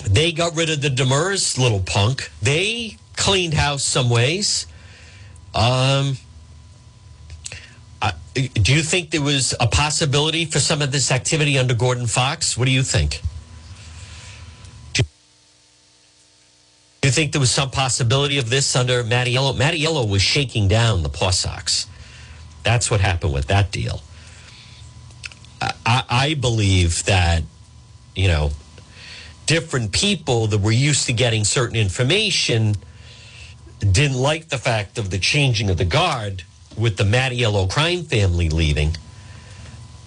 [0.09, 2.31] They got rid of the Demers little punk.
[2.43, 4.67] They cleaned house some ways.
[5.55, 6.19] Um,
[8.35, 12.59] do you think there was a possibility for some of this activity under Gordon Fox?
[12.59, 13.23] What do you think?
[17.07, 19.55] You think there was some possibility of this under Mattiello?
[19.57, 21.87] Mattiello was shaking down the Paw Sox.
[22.63, 24.03] That's what happened with that deal.
[25.61, 27.43] I, I believe that,
[28.15, 28.51] you know,
[29.47, 32.77] different people that were used to getting certain information
[33.81, 36.45] didn't like the fact of the changing of the guard
[36.77, 38.97] with the Mattiello crime family leaving.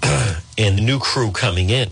[0.58, 1.89] and the new crew coming in.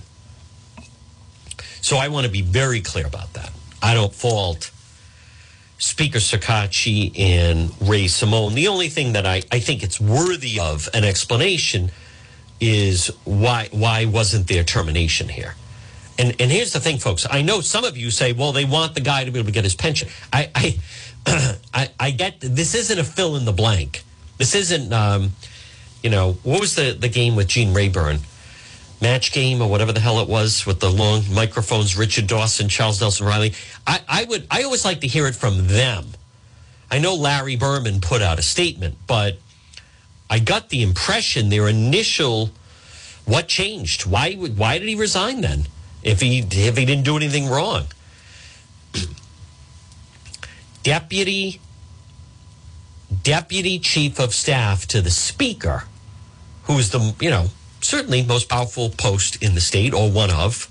[1.82, 3.52] So I want to be very clear about that.
[3.82, 4.72] I don't fault
[5.78, 8.54] Speaker Shekarchi and Ray Simone.
[8.54, 11.92] The only thing that I, I think it's worthy of an explanation
[12.62, 15.56] is why why wasn't there termination here?
[16.18, 17.28] And and here's the thing, folks.
[17.30, 19.52] I know some of you say, well, they want the guy to be able to
[19.52, 20.08] get his pension.
[20.32, 20.80] I I
[21.74, 24.04] I, I get this isn't a fill in the blank.
[24.38, 25.32] This isn't um,
[26.06, 28.20] you know, what was the, the game with Gene Rayburn?
[29.02, 33.02] Match game or whatever the hell it was with the long microphones, Richard Dawson, Charles
[33.02, 33.54] Nelson Reilly.
[33.86, 36.08] I, I would I always like to hear it from them.
[36.90, 39.38] I know Larry Berman put out a statement, but
[40.30, 42.52] I got the impression their initial
[43.26, 44.06] what changed?
[44.06, 45.66] Why why did he resign then?
[46.04, 47.88] If he if he didn't do anything wrong.
[50.84, 51.60] Deputy
[53.24, 55.86] Deputy Chief of Staff to the Speaker,
[56.64, 57.48] who is the you know
[57.86, 60.70] certainly most powerful post in the state or one of.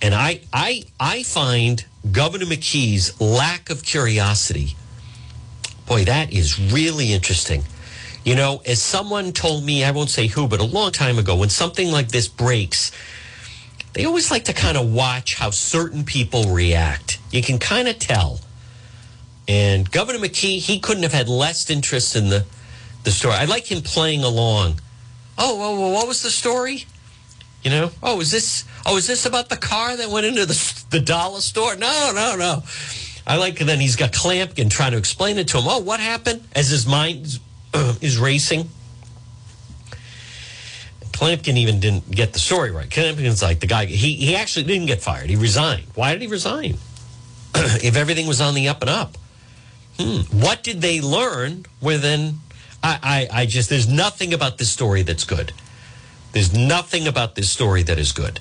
[0.00, 4.76] And I I I find Governor McKee's lack of curiosity.
[5.86, 7.62] Boy, that is really interesting.
[8.24, 11.36] You know, as someone told me, I won't say who, but a long time ago,
[11.36, 12.92] when something like this breaks,
[13.94, 17.18] they always like to kind of watch how certain people react.
[17.30, 18.40] You can kind of tell.
[19.48, 22.46] And Governor McKee, he couldn't have had less interest in the,
[23.02, 23.34] the story.
[23.34, 24.80] I like him playing along.
[25.44, 26.84] Oh, oh, what was the story?
[27.64, 30.84] You know, oh, is this, oh, is this about the car that went into the,
[30.90, 31.74] the dollar store?
[31.74, 32.62] No, no, no.
[33.26, 35.64] I like, then he's got Clampkin trying to explain it to him.
[35.66, 36.44] Oh, what happened?
[36.54, 37.40] As his mind
[38.00, 38.68] is racing.
[41.10, 42.88] Clampkin even didn't get the story right.
[42.88, 45.28] Clampkin's like the guy, he, he actually didn't get fired.
[45.28, 45.86] He resigned.
[45.96, 46.78] Why did he resign?
[47.56, 49.18] if everything was on the up and up.
[49.98, 50.20] Hmm.
[50.40, 52.38] What did they learn within?
[52.82, 55.52] I, I, I just, there's nothing about this story that's good.
[56.32, 58.40] There's nothing about this story that is good.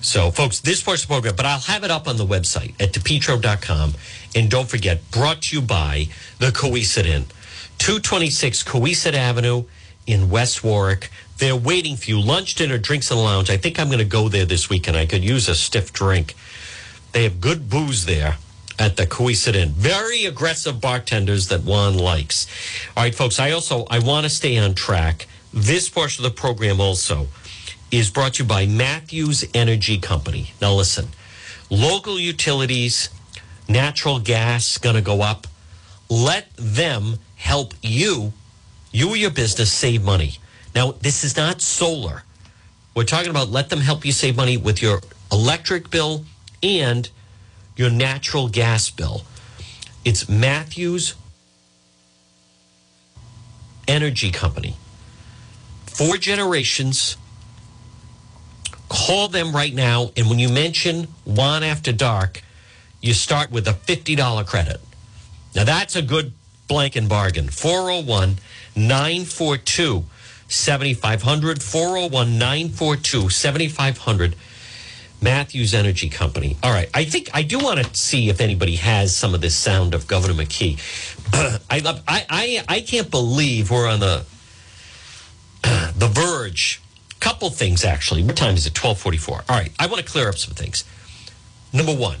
[0.00, 2.92] So, folks, this of the program, but I'll have it up on the website at
[2.92, 3.94] depetro.com.
[4.34, 6.08] And don't forget, brought to you by
[6.38, 7.26] the Cowesett Inn,
[7.78, 9.64] 226 Cowesett Avenue
[10.06, 11.10] in West Warwick.
[11.36, 12.20] They're waiting for you.
[12.20, 13.50] Lunch, dinner, drinks in the lounge.
[13.50, 14.96] I think I'm going to go there this weekend.
[14.96, 16.34] I could use a stiff drink.
[17.12, 18.36] They have good booze there
[18.80, 19.68] at the Inn.
[19.70, 22.46] Very aggressive bartenders that Juan likes.
[22.96, 25.28] All right, folks, I also I want to stay on track.
[25.52, 27.28] This portion of the program also
[27.90, 30.54] is brought to you by Matthews Energy Company.
[30.62, 31.08] Now listen,
[31.68, 33.10] local utilities,
[33.68, 35.46] natural gas going to go up.
[36.08, 38.32] Let them help you,
[38.92, 40.38] you or your business save money.
[40.74, 42.22] Now, this is not solar.
[42.94, 45.00] We're talking about let them help you save money with your
[45.30, 46.24] electric bill
[46.62, 47.08] and
[47.80, 49.22] your natural gas bill.
[50.04, 51.14] It's Matthews
[53.88, 54.76] Energy Company.
[55.86, 57.16] Four generations.
[58.90, 60.10] Call them right now.
[60.14, 62.42] And when you mention Juan After Dark,
[63.00, 64.78] you start with a $50 credit.
[65.54, 66.34] Now, that's a good
[66.68, 67.48] blanket bargain.
[67.48, 68.36] 401
[68.76, 70.04] 942
[70.48, 71.62] 7500.
[71.62, 74.36] 401 942 7500.
[75.22, 76.56] Matthews Energy Company.
[76.62, 76.88] All right.
[76.94, 80.06] I think I do want to see if anybody has some of this sound of
[80.06, 80.78] Governor McKee.
[81.70, 84.24] I love I, I I can't believe we're on the
[85.62, 86.80] the verge.
[87.20, 88.24] Couple things actually.
[88.24, 88.70] What time is it?
[88.70, 89.44] 1244.
[89.48, 89.72] All right.
[89.78, 90.84] I want to clear up some things.
[91.72, 92.16] Number one,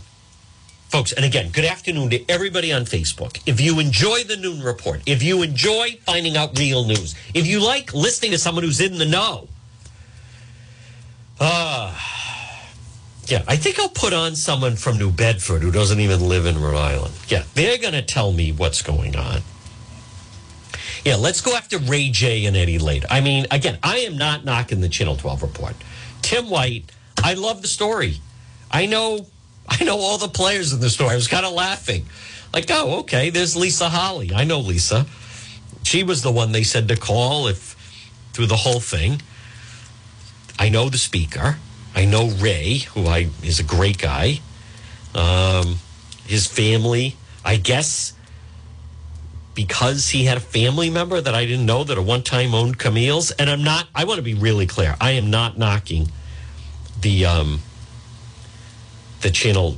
[0.90, 3.40] folks, and again, good afternoon to everybody on Facebook.
[3.46, 7.60] If you enjoy the noon report, if you enjoy finding out real news, if you
[7.60, 9.48] like listening to someone who's in the know,
[11.40, 12.16] ah.
[12.16, 12.19] Uh,
[13.30, 16.60] yeah, I think I'll put on someone from New Bedford who doesn't even live in
[16.60, 17.14] Rhode Island.
[17.28, 19.42] Yeah, they're going to tell me what's going on.
[21.04, 23.06] Yeah, let's go after Ray J and Eddie later.
[23.08, 25.76] I mean, again, I am not knocking the Channel 12 report.
[26.22, 26.90] Tim White,
[27.22, 28.16] I love the story.
[28.70, 29.26] I know
[29.68, 31.10] I know all the players in the story.
[31.10, 32.06] I was kind of laughing.
[32.52, 34.32] Like, oh, okay, there's Lisa Holley.
[34.34, 35.06] I know Lisa.
[35.84, 37.76] She was the one they said to call if
[38.32, 39.22] through the whole thing.
[40.58, 41.58] I know the speaker.
[41.94, 44.40] I know Ray, who I is a great guy.
[45.14, 45.76] Um,
[46.26, 48.12] his family, I guess,
[49.54, 52.78] because he had a family member that I didn't know that at one time owned
[52.78, 53.32] Camille's.
[53.32, 53.88] And I'm not.
[53.94, 54.96] I want to be really clear.
[55.00, 56.10] I am not knocking
[57.00, 57.60] the um,
[59.20, 59.76] the channel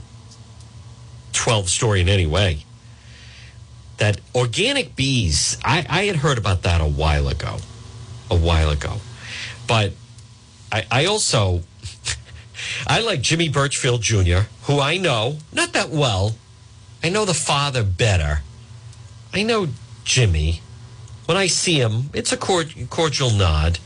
[1.33, 2.65] 12 story in any way.
[3.99, 7.59] That organic bees, I, I had heard about that a while ago,
[8.31, 8.97] a while ago,
[9.69, 9.93] but
[10.73, 11.63] I, I also
[12.87, 16.35] I like Jimmy Birchfield Jr., who I know not that well.
[17.03, 18.43] I know the father better.
[19.33, 19.69] I know
[20.05, 20.61] Jimmy.
[21.27, 23.79] When I see him, it's a cordial nod.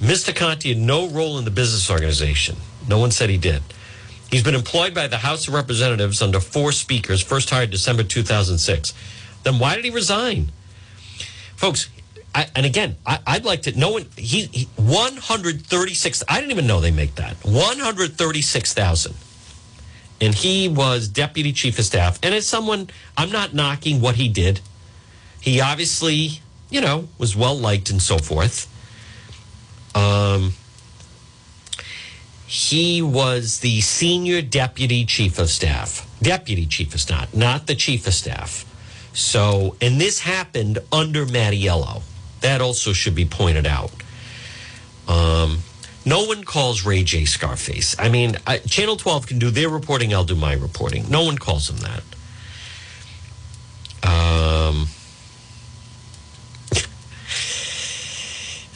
[0.00, 0.34] Mr.
[0.34, 2.56] Conti had no role in the business organization.
[2.88, 3.62] No one said he did.
[4.30, 8.94] He's been employed by the House of Representatives under four speakers, first hired December 2006.
[9.42, 10.50] Then why did he resign?
[11.54, 11.88] Folks,
[12.34, 13.78] I, and again, I, would like to.
[13.78, 14.06] No one.
[14.16, 16.24] He, he 136.
[16.28, 19.14] I didn't even know they make that 136,000.
[20.20, 22.18] And he was deputy chief of staff.
[22.22, 24.60] And as someone, I'm not knocking what he did.
[25.40, 28.68] He obviously, you know, was well liked and so forth.
[29.96, 30.52] Um,
[32.46, 36.08] he was the senior deputy chief of staff.
[36.22, 38.64] Deputy chief of staff, not the chief of staff.
[39.12, 42.02] So, and this happened under Mattiello.
[42.42, 43.90] That also should be pointed out.
[45.08, 45.58] Um,
[46.04, 47.94] no one calls Ray J Scarface.
[47.98, 51.08] I mean, I, Channel 12 can do their reporting, I'll do my reporting.
[51.08, 52.02] No one calls him that.
[54.04, 54.88] Um,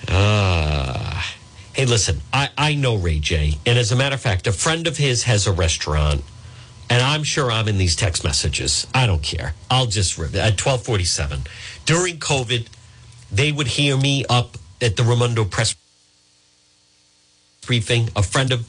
[0.08, 1.22] uh,
[1.72, 3.58] hey, listen, I, I know Ray J.
[3.66, 6.22] And as a matter of fact, a friend of his has a restaurant.
[6.88, 8.86] And I'm sure I'm in these text messages.
[8.94, 9.54] I don't care.
[9.68, 11.40] I'll just at 1247.
[11.84, 12.68] During COVID,
[13.30, 15.74] they would hear me up at the Raimondo press
[17.66, 18.08] briefing.
[18.16, 18.68] A friend of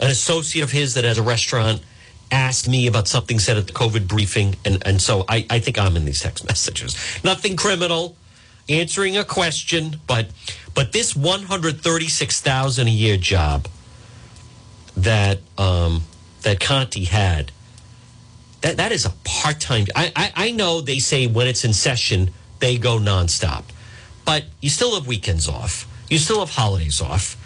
[0.00, 1.82] an associate of his that has a restaurant
[2.30, 4.56] asked me about something said at the COVID briefing.
[4.64, 6.96] And, and so I, I think I'm in these text messages.
[7.22, 8.16] Nothing criminal,
[8.68, 10.28] answering a question, but
[10.74, 13.68] but this 136,000 a year job
[14.96, 16.02] that um,
[16.42, 17.52] that Conti had,
[18.62, 19.86] that, that is a part time.
[19.94, 23.62] I, I, I know they say when it's in session, they go nonstop
[24.24, 25.86] but you still have weekends off.
[26.08, 27.36] You still have holidays off.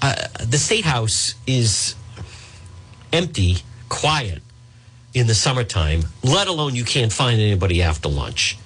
[0.00, 0.14] Uh,
[0.44, 1.94] the state house is
[3.12, 3.58] empty,
[3.88, 4.42] quiet
[5.14, 8.56] in the summertime, let alone you can't find anybody after lunch.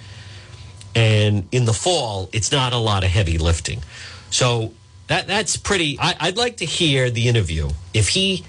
[0.95, 3.81] And in the fall, it's not a lot of heavy lifting.
[4.29, 4.73] So
[5.07, 5.97] that that's pretty.
[5.99, 7.69] I, would like to hear the interview.
[7.93, 8.45] If he,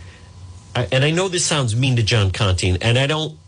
[0.74, 3.38] and I know this sounds mean to John Conti, and I don't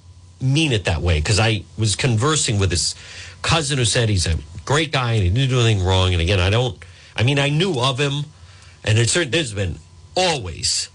[0.41, 2.95] mean it that way because I was conversing with this
[3.43, 6.13] cousin who said he's a great guy and he didn't do anything wrong.
[6.13, 6.83] And again, I don't,
[7.17, 8.25] I mean, I knew of him
[8.85, 9.79] and it's, there's been
[10.17, 10.91] always,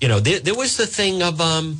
[0.00, 1.78] you know, there, there was the thing of, um,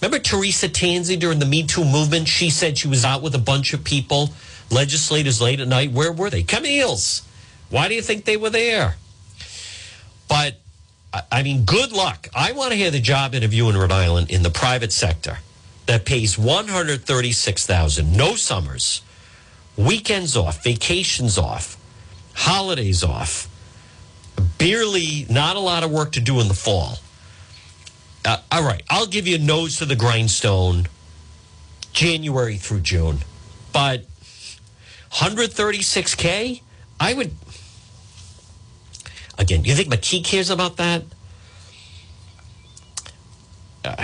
[0.00, 2.28] remember Teresa Tanzi during the Me Too movement?
[2.28, 4.30] She said she was out with a bunch of people,
[4.70, 5.92] legislators late at night.
[5.92, 6.42] Where were they?
[6.42, 7.22] Camille's.
[7.70, 8.96] Why do you think they were there?
[10.28, 10.56] But
[11.30, 12.28] I mean, good luck.
[12.34, 15.38] I want to hear the job interview in Rhode Island in the private sector
[15.86, 19.02] that pays 136,000, no summers,
[19.76, 21.76] weekends off, vacations off,
[22.34, 23.48] holidays off,
[24.58, 26.98] barely not a lot of work to do in the fall.
[28.24, 30.86] Uh, all right, I'll give you a nose to the grindstone
[31.92, 33.18] January through June.
[33.72, 34.04] But
[35.12, 36.62] 136K,
[37.00, 37.32] I would.
[39.38, 41.02] Again, you think McKee cares about that?
[43.84, 43.96] Uh,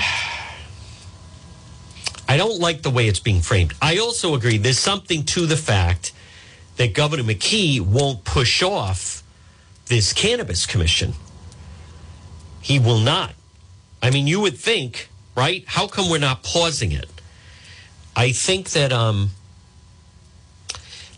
[2.29, 3.73] I don't like the way it's being framed.
[3.81, 6.13] I also agree there's something to the fact
[6.77, 9.23] that Governor McKee won't push off
[9.87, 11.15] this cannabis commission.
[12.61, 13.33] He will not.
[14.03, 15.65] I mean, you would think, right?
[15.67, 17.09] How come we're not pausing it?
[18.15, 19.31] I think that um,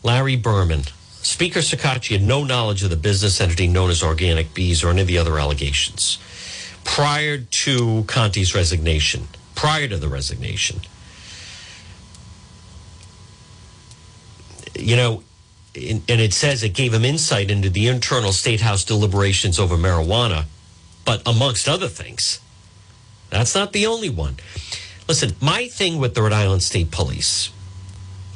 [0.02, 0.84] Larry Berman,
[1.22, 5.02] Speaker Shekarchi had no knowledge of the business entity known as Organic Bees or any
[5.02, 6.18] of the other allegations
[6.84, 10.80] prior to Conti's resignation, prior to the resignation.
[14.74, 15.22] You know,
[15.74, 20.44] and it says it gave him insight into the internal state house deliberations over marijuana,
[21.04, 22.40] but amongst other things.
[23.30, 24.36] That's not the only one.
[25.08, 27.50] Listen, my thing with the Rhode Island State Police,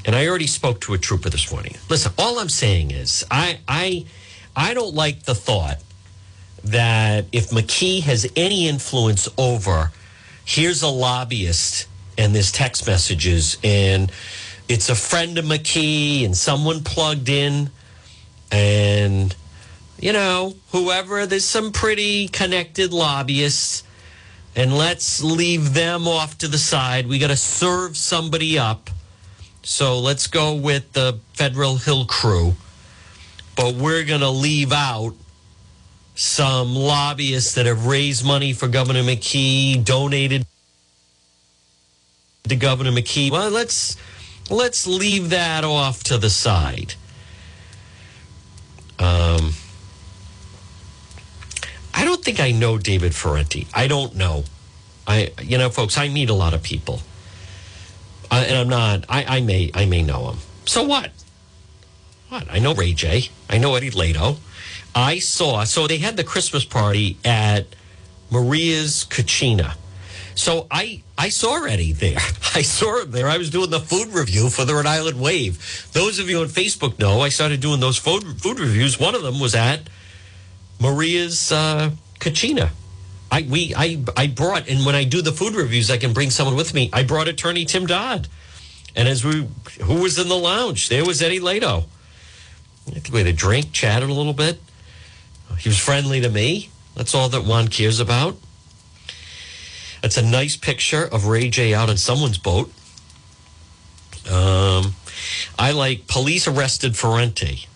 [0.04, 1.76] and I already spoke to a trooper this morning.
[1.88, 4.06] Listen, all I'm saying is I I
[4.54, 5.78] I don't like the thought
[6.62, 9.92] that if McKee has any influence over
[10.44, 11.86] here's a lobbyist
[12.18, 14.10] and there's text messages and
[14.68, 17.70] it's a friend of McKee and someone plugged in.
[18.50, 19.34] And
[19.98, 23.82] you know whoever there's some pretty connected lobbyists.
[24.56, 27.08] And let's leave them off to the side.
[27.08, 28.88] We got to serve somebody up.
[29.64, 32.54] So let's go with the federal hill crew.
[33.56, 35.14] But we're going to leave out
[36.14, 40.46] some lobbyists that have raised money for governor mckee donated
[42.44, 43.30] to governor mckee.
[43.30, 43.96] Well let's
[44.50, 46.94] let's leave that off to the side.
[48.98, 49.52] Um,
[51.92, 53.66] I don't think I know David Ferrante.
[53.74, 54.44] I don't know.
[55.06, 57.00] I, you know, folks, I meet a lot of people,
[58.30, 59.04] and I'm not.
[59.08, 60.38] I, I may, I may know him.
[60.64, 61.10] So what?
[62.28, 62.46] What?
[62.50, 63.28] I know Ray J.
[63.50, 64.38] I know Eddie Lato.
[64.94, 67.66] I saw, so they had the Christmas party at
[68.30, 69.74] Maria's Cucina.
[70.34, 72.18] So I I saw Eddie there.
[72.54, 73.28] I saw him there.
[73.28, 75.88] I was doing the food review for the Rhode Island Wave.
[75.92, 78.98] Those of you on Facebook know I started doing those food food reviews.
[78.98, 79.80] One of them was at
[80.80, 82.70] Maria's uh, Cucina.
[83.30, 86.30] I we I I brought and when I do the food reviews, I can bring
[86.30, 86.90] someone with me.
[86.92, 88.28] I brought attorney Tim Dodd,
[88.94, 89.48] and as we
[89.82, 91.84] who was in the lounge, there was Eddie Lato.
[92.86, 94.60] I think we had a drink, chatted a little bit.
[95.58, 96.70] He was friendly to me.
[96.94, 98.36] That's all that Juan cares about.
[100.04, 102.70] It's a nice picture of Ray J out on someone's boat.
[104.30, 104.94] Um,
[105.58, 107.66] I like police arrested Ferrante.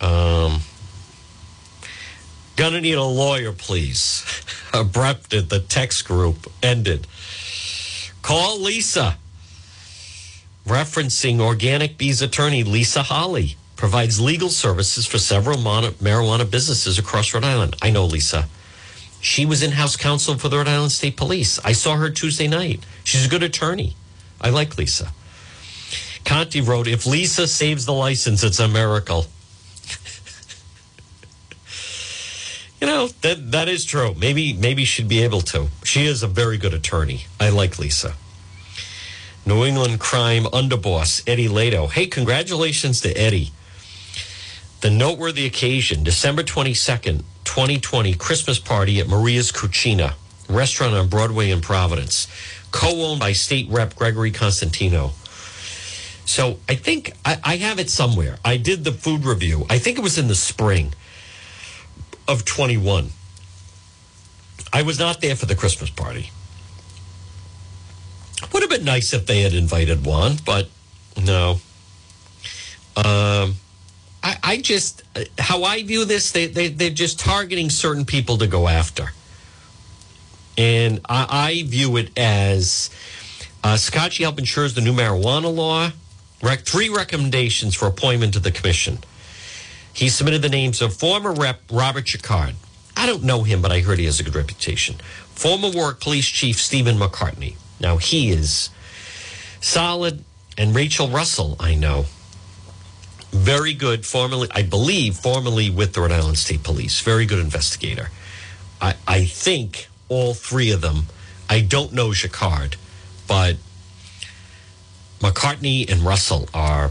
[0.00, 0.60] Um,
[2.56, 4.24] gonna need a lawyer, please.
[4.72, 7.06] Abrupted the text group ended.
[8.22, 9.18] Call Lisa.
[10.66, 17.44] Referencing Organic Bees attorney Lisa Holley provides legal services for several marijuana businesses across Rhode
[17.44, 17.76] Island.
[17.82, 18.48] I know Lisa.
[19.20, 21.58] She was in house counsel for the Rhode Island State Police.
[21.64, 22.84] I saw her Tuesday night.
[23.04, 23.94] She's a good attorney.
[24.40, 25.12] I like Lisa.
[26.24, 29.26] Conti wrote, If Lisa saves the license, it's a miracle.
[32.80, 34.14] you know, that that is true.
[34.16, 35.68] Maybe maybe she'd be able to.
[35.84, 37.22] She is a very good attorney.
[37.38, 38.14] I like Lisa.
[39.44, 41.90] New England crime underboss, Eddie Lato.
[41.90, 43.52] Hey, congratulations to Eddie.
[44.80, 50.14] The noteworthy occasion, December 22nd, 2020, Christmas party at Maria's Cucina,
[50.48, 52.28] restaurant on Broadway in Providence,
[52.70, 55.12] co owned by State Rep Gregory Costantino.
[56.24, 58.38] So I think I, I, have it somewhere.
[58.42, 59.66] I did the food review.
[59.68, 60.94] I think it was in the spring
[62.26, 63.10] of 21.
[64.72, 66.30] I was not there for the Christmas party.
[68.52, 70.68] Would have been nice if they had invited Juan, but
[71.20, 71.60] no.
[72.96, 73.56] Um,
[74.22, 75.02] I, I just,
[75.38, 79.12] how I view this, they, they, they're just targeting certain people to go after.
[80.58, 82.90] And I, I view it as
[83.64, 85.90] uh, Shekarchi Health ensures the new marijuana law,
[86.42, 88.98] rec- three recommendations for appointment to the commission.
[89.92, 92.54] He submitted the names of former Rep Robert Jacquard.
[92.96, 94.96] I don't know him, but I heard he has a good reputation.
[95.34, 97.54] Former Warwick Police Chief Stephen McCartney.
[97.80, 98.68] Now he is
[99.60, 100.24] solid,
[100.58, 102.06] and Rachel Russell, I know.
[103.32, 107.00] Very good, formerly, I believe, formerly with the Rhode Island State Police.
[107.00, 108.10] Very good investigator.
[108.80, 111.06] I, I think all three of them,
[111.48, 112.76] I don't know Jacquard,
[113.28, 113.56] but
[115.20, 116.90] McCartney and Russell are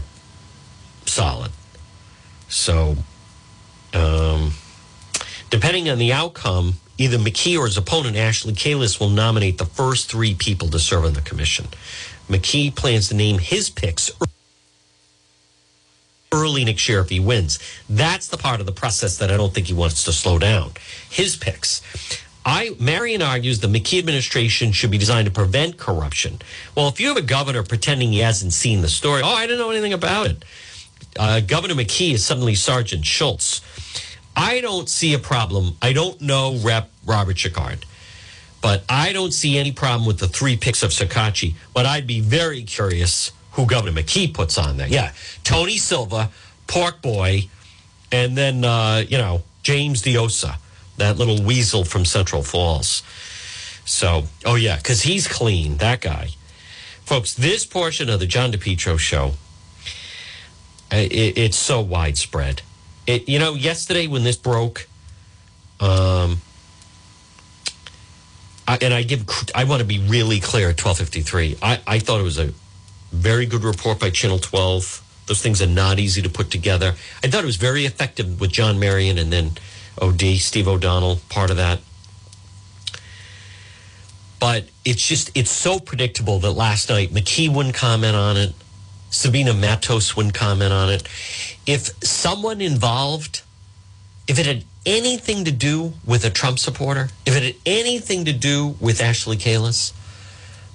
[1.04, 1.50] solid.
[2.48, 2.96] So,
[3.92, 4.52] um,
[5.50, 10.10] depending on the outcome, either McKee or his opponent, Ashley Kalus, will nominate the first
[10.10, 11.66] three people to serve on the commission.
[12.28, 14.10] McKee plans to name his picks
[16.32, 17.58] early next year if he wins.
[17.88, 20.72] That's the part of the process that I don't think he wants to slow down.
[21.08, 21.82] His picks.
[22.44, 26.40] I Marion argues the McKee administration should be designed to prevent corruption.
[26.74, 29.58] Well, if you have a governor pretending he hasn't seen the story, oh, I didn't
[29.58, 30.44] know anything about it.
[31.18, 33.60] Uh, governor McKee is suddenly Sergeant Schultz.
[34.36, 35.76] I don't see a problem.
[35.82, 36.90] I don't know Rep.
[37.04, 37.84] Robert Jacquard,
[38.62, 41.54] but I don't see any problem with the three picks of Shekarchi.
[41.74, 44.88] But I'd be very curious who Governor McKee puts on there.
[44.88, 45.12] Yeah,
[45.44, 46.30] Tony Silva,
[46.66, 47.48] Pork Boy,
[48.12, 50.56] and then uh, you know James Diossa,
[50.96, 53.02] that little weasel from Central Falls.
[53.84, 56.30] So, oh yeah, because he's clean, that guy.
[57.04, 59.32] Folks, this portion of the John DePetro show,
[60.92, 62.62] it, it's so widespread.
[63.06, 64.86] It, you know, yesterday when this broke,
[65.80, 66.40] um,
[68.68, 71.58] I, and I give, I want to be really clear at 1253.
[71.60, 72.52] I, I thought it was a
[73.12, 75.02] very good report by Channel 12.
[75.26, 76.94] Those things are not easy to put together.
[77.22, 79.52] I thought it was very effective with John Marion and then
[80.00, 81.80] OD, Steve O'Donnell, part of that.
[84.40, 88.54] But it's just, it's so predictable that last night McKee wouldn't comment on it.
[89.10, 91.02] Sabina Matos wouldn't comment on it.
[91.66, 93.42] If someone involved,
[94.26, 98.32] if it had anything to do with a Trump supporter, if it had anything to
[98.32, 99.92] do with Ashley Kalus,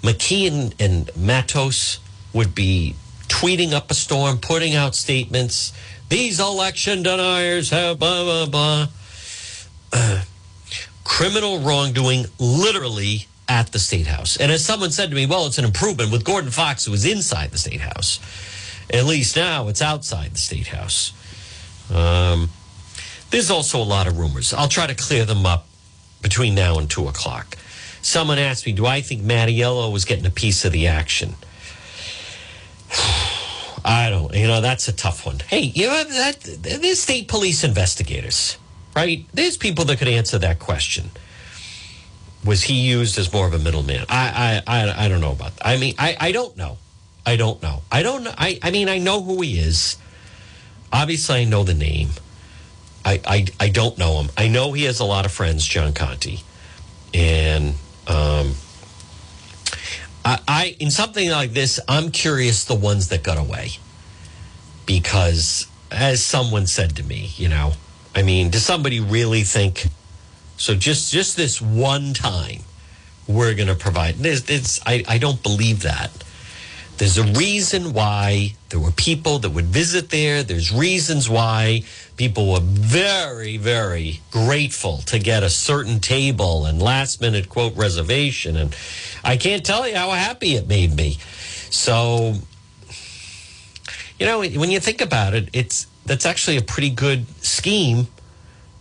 [0.02, 2.00] McKee and, and Matos
[2.36, 2.94] would be
[3.28, 5.74] tweeting up a storm, putting out statements.
[6.10, 8.88] These election deniers have blah, blah, blah.
[9.92, 10.24] Uh,
[11.06, 14.38] criminal wrongdoing literally at the State House.
[14.38, 17.06] And as someone said to me, well, it's an improvement with Gordon Fox, who was
[17.06, 18.20] inside the State House.
[18.92, 21.14] At least now it's outside the State House.
[21.94, 22.50] Um,
[23.30, 24.54] there's also a lot of rumors.
[24.54, 25.68] I'll try to clear them up
[26.22, 27.58] between now and 2 o'clock.
[28.02, 31.36] Someone asked me, do I think Mattiello was getting a piece of the action?
[33.86, 34.34] I don't.
[34.34, 35.40] You know, that's a tough one.
[35.48, 38.58] Hey, you know that there's state police investigators,
[38.96, 39.26] right?
[39.34, 41.12] There's people that could answer that question.
[42.44, 44.06] Was he used as more of a middleman?
[44.10, 45.56] I I I, I don't know about.
[45.58, 45.68] That.
[45.68, 46.78] I mean, I I don't know.
[47.26, 47.82] I don't know.
[47.92, 48.34] I don't know.
[48.38, 49.98] I I mean, I know who he is.
[50.94, 52.10] Obviously, I know the name.
[53.04, 54.30] I I I don't know him.
[54.38, 56.42] I know he has a lot of friends, John Conti.
[57.14, 57.76] and
[58.08, 58.56] um.
[60.26, 63.70] I, I in something like this, I'm curious the ones that got away
[64.86, 67.74] because, as someone said to me, you know,
[68.16, 69.88] I mean, does somebody really think?
[70.58, 72.62] So just just this one time,
[73.28, 74.16] we're going to provide.
[74.16, 76.12] There's, it's, I I don't believe that.
[76.98, 80.44] There's a reason why there were people that would visit there.
[80.44, 81.84] There's reasons why
[82.16, 88.56] people were very, very grateful to get a certain table and last minute quote reservation.
[88.56, 88.74] And
[89.26, 91.18] I can't tell you how happy it made me.
[91.70, 92.36] So,
[94.18, 98.08] you know, when you think about it, it's that's actually a pretty good scheme,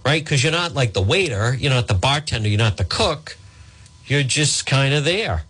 [0.05, 0.23] right?
[0.23, 3.37] Because you're not like the waiter, you're not the bartender, you're not the cook.
[4.07, 5.43] You're just kind of there.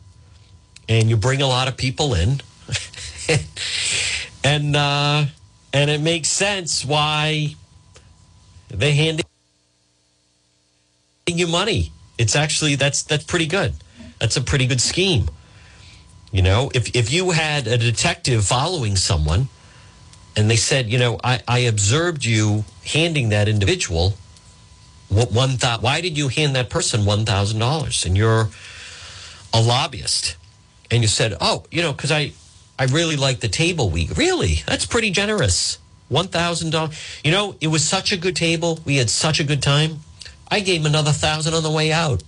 [0.88, 2.40] And you bring a lot of people in
[4.44, 5.26] and uh,
[5.72, 7.54] and it makes sense why
[8.68, 9.22] they hand
[11.26, 11.92] you money.
[12.18, 13.74] It's actually that's that's pretty good.
[14.18, 15.28] That's a pretty good scheme.
[16.32, 19.48] You know, if if you had a detective following someone
[20.36, 24.14] and they said, you know, I, I observed you handing that individual
[25.08, 28.48] one thought why did you hand that person one thousand dollars and you're
[29.52, 30.36] a lobbyist
[30.90, 32.32] and you said, Oh, you know, because I
[32.78, 35.78] I really like the table we really that's pretty generous.
[36.08, 36.96] One thousand dollars.
[37.24, 38.80] You know, it was such a good table.
[38.84, 40.00] We had such a good time.
[40.48, 42.22] I gave him another thousand on the way out.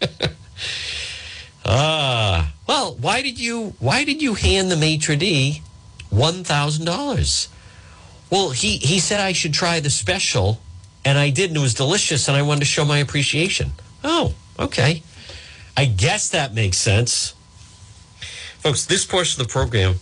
[1.72, 5.62] Ah, well, why did you why did you hand the maitre d
[6.08, 7.48] one thousand dollars?
[8.30, 10.60] Well, he he said I should try the special,
[11.04, 13.72] and I did, and it was delicious, and I wanted to show my appreciation.
[14.02, 15.02] Oh, okay.
[15.76, 17.34] I guess that makes sense.
[18.60, 19.94] Folks, this portion of the program,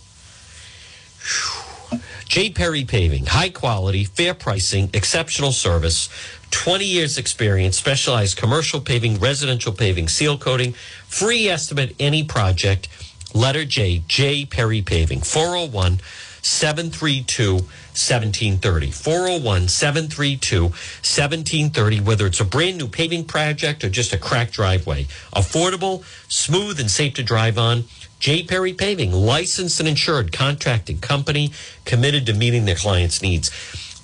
[2.27, 2.49] J.
[2.49, 6.09] Perry Paving, high quality, fair pricing, exceptional service,
[6.51, 10.73] 20 years experience, specialized commercial paving, residential paving, seal coating,
[11.07, 12.89] free estimate, any project.
[13.33, 14.45] Letter J, J.
[14.45, 16.01] Perry Paving, 401
[16.41, 18.91] 732 1730.
[18.91, 25.03] 401 732 1730, whether it's a brand new paving project or just a cracked driveway.
[25.33, 27.83] Affordable, smooth, and safe to drive on.
[28.19, 28.43] J.
[28.43, 31.51] Perry Paving, licensed and insured contracting company
[31.85, 33.49] committed to meeting their clients' needs.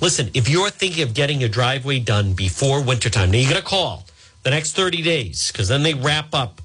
[0.01, 3.67] Listen, if you're thinking of getting your driveway done before wintertime, now you're going to
[3.67, 4.05] call
[4.43, 6.61] the next 30 days because then they wrap up.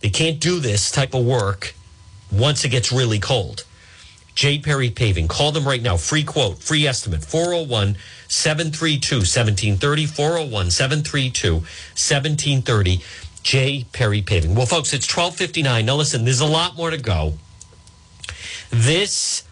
[0.00, 1.74] They can't do this type of work
[2.30, 3.64] once it gets really cold.
[4.34, 4.58] J.
[4.58, 5.28] Perry Paving.
[5.28, 5.96] Call them right now.
[5.96, 10.06] Free quote, free estimate 401 732 1730.
[10.06, 13.00] 401 732 1730.
[13.44, 13.84] J.
[13.92, 14.54] Perry Paving.
[14.54, 15.86] Well, folks, it's 1259.
[15.86, 17.34] Now, listen, there's a lot more to go.
[18.70, 19.44] This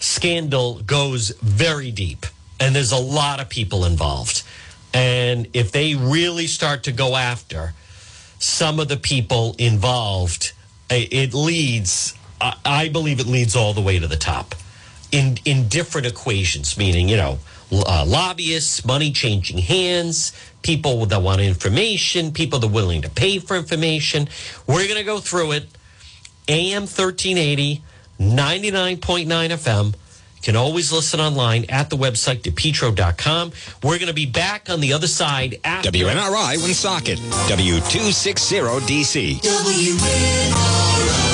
[0.00, 2.26] scandal goes very deep,
[2.58, 4.42] and there's a lot of people involved.
[4.92, 7.72] And if they really start to go after
[8.40, 10.52] some of the people involved,
[10.90, 14.56] it leads, I believe it leads all the way to the top
[15.12, 17.38] in, in different equations, meaning, you know,
[17.72, 23.38] uh, lobbyists, money changing hands, people that want information, people that are willing to pay
[23.38, 24.28] for information.
[24.66, 25.66] We're going to go through it.
[26.48, 27.82] AM 1380,
[28.18, 29.94] 99.9 FM.
[30.40, 33.52] You can always listen online at the website, depetro.com.
[33.82, 35.90] We're going to be back on the other side after.
[35.90, 39.42] WNRI Woonsocket, W260DC.
[39.42, 41.29] WNRI.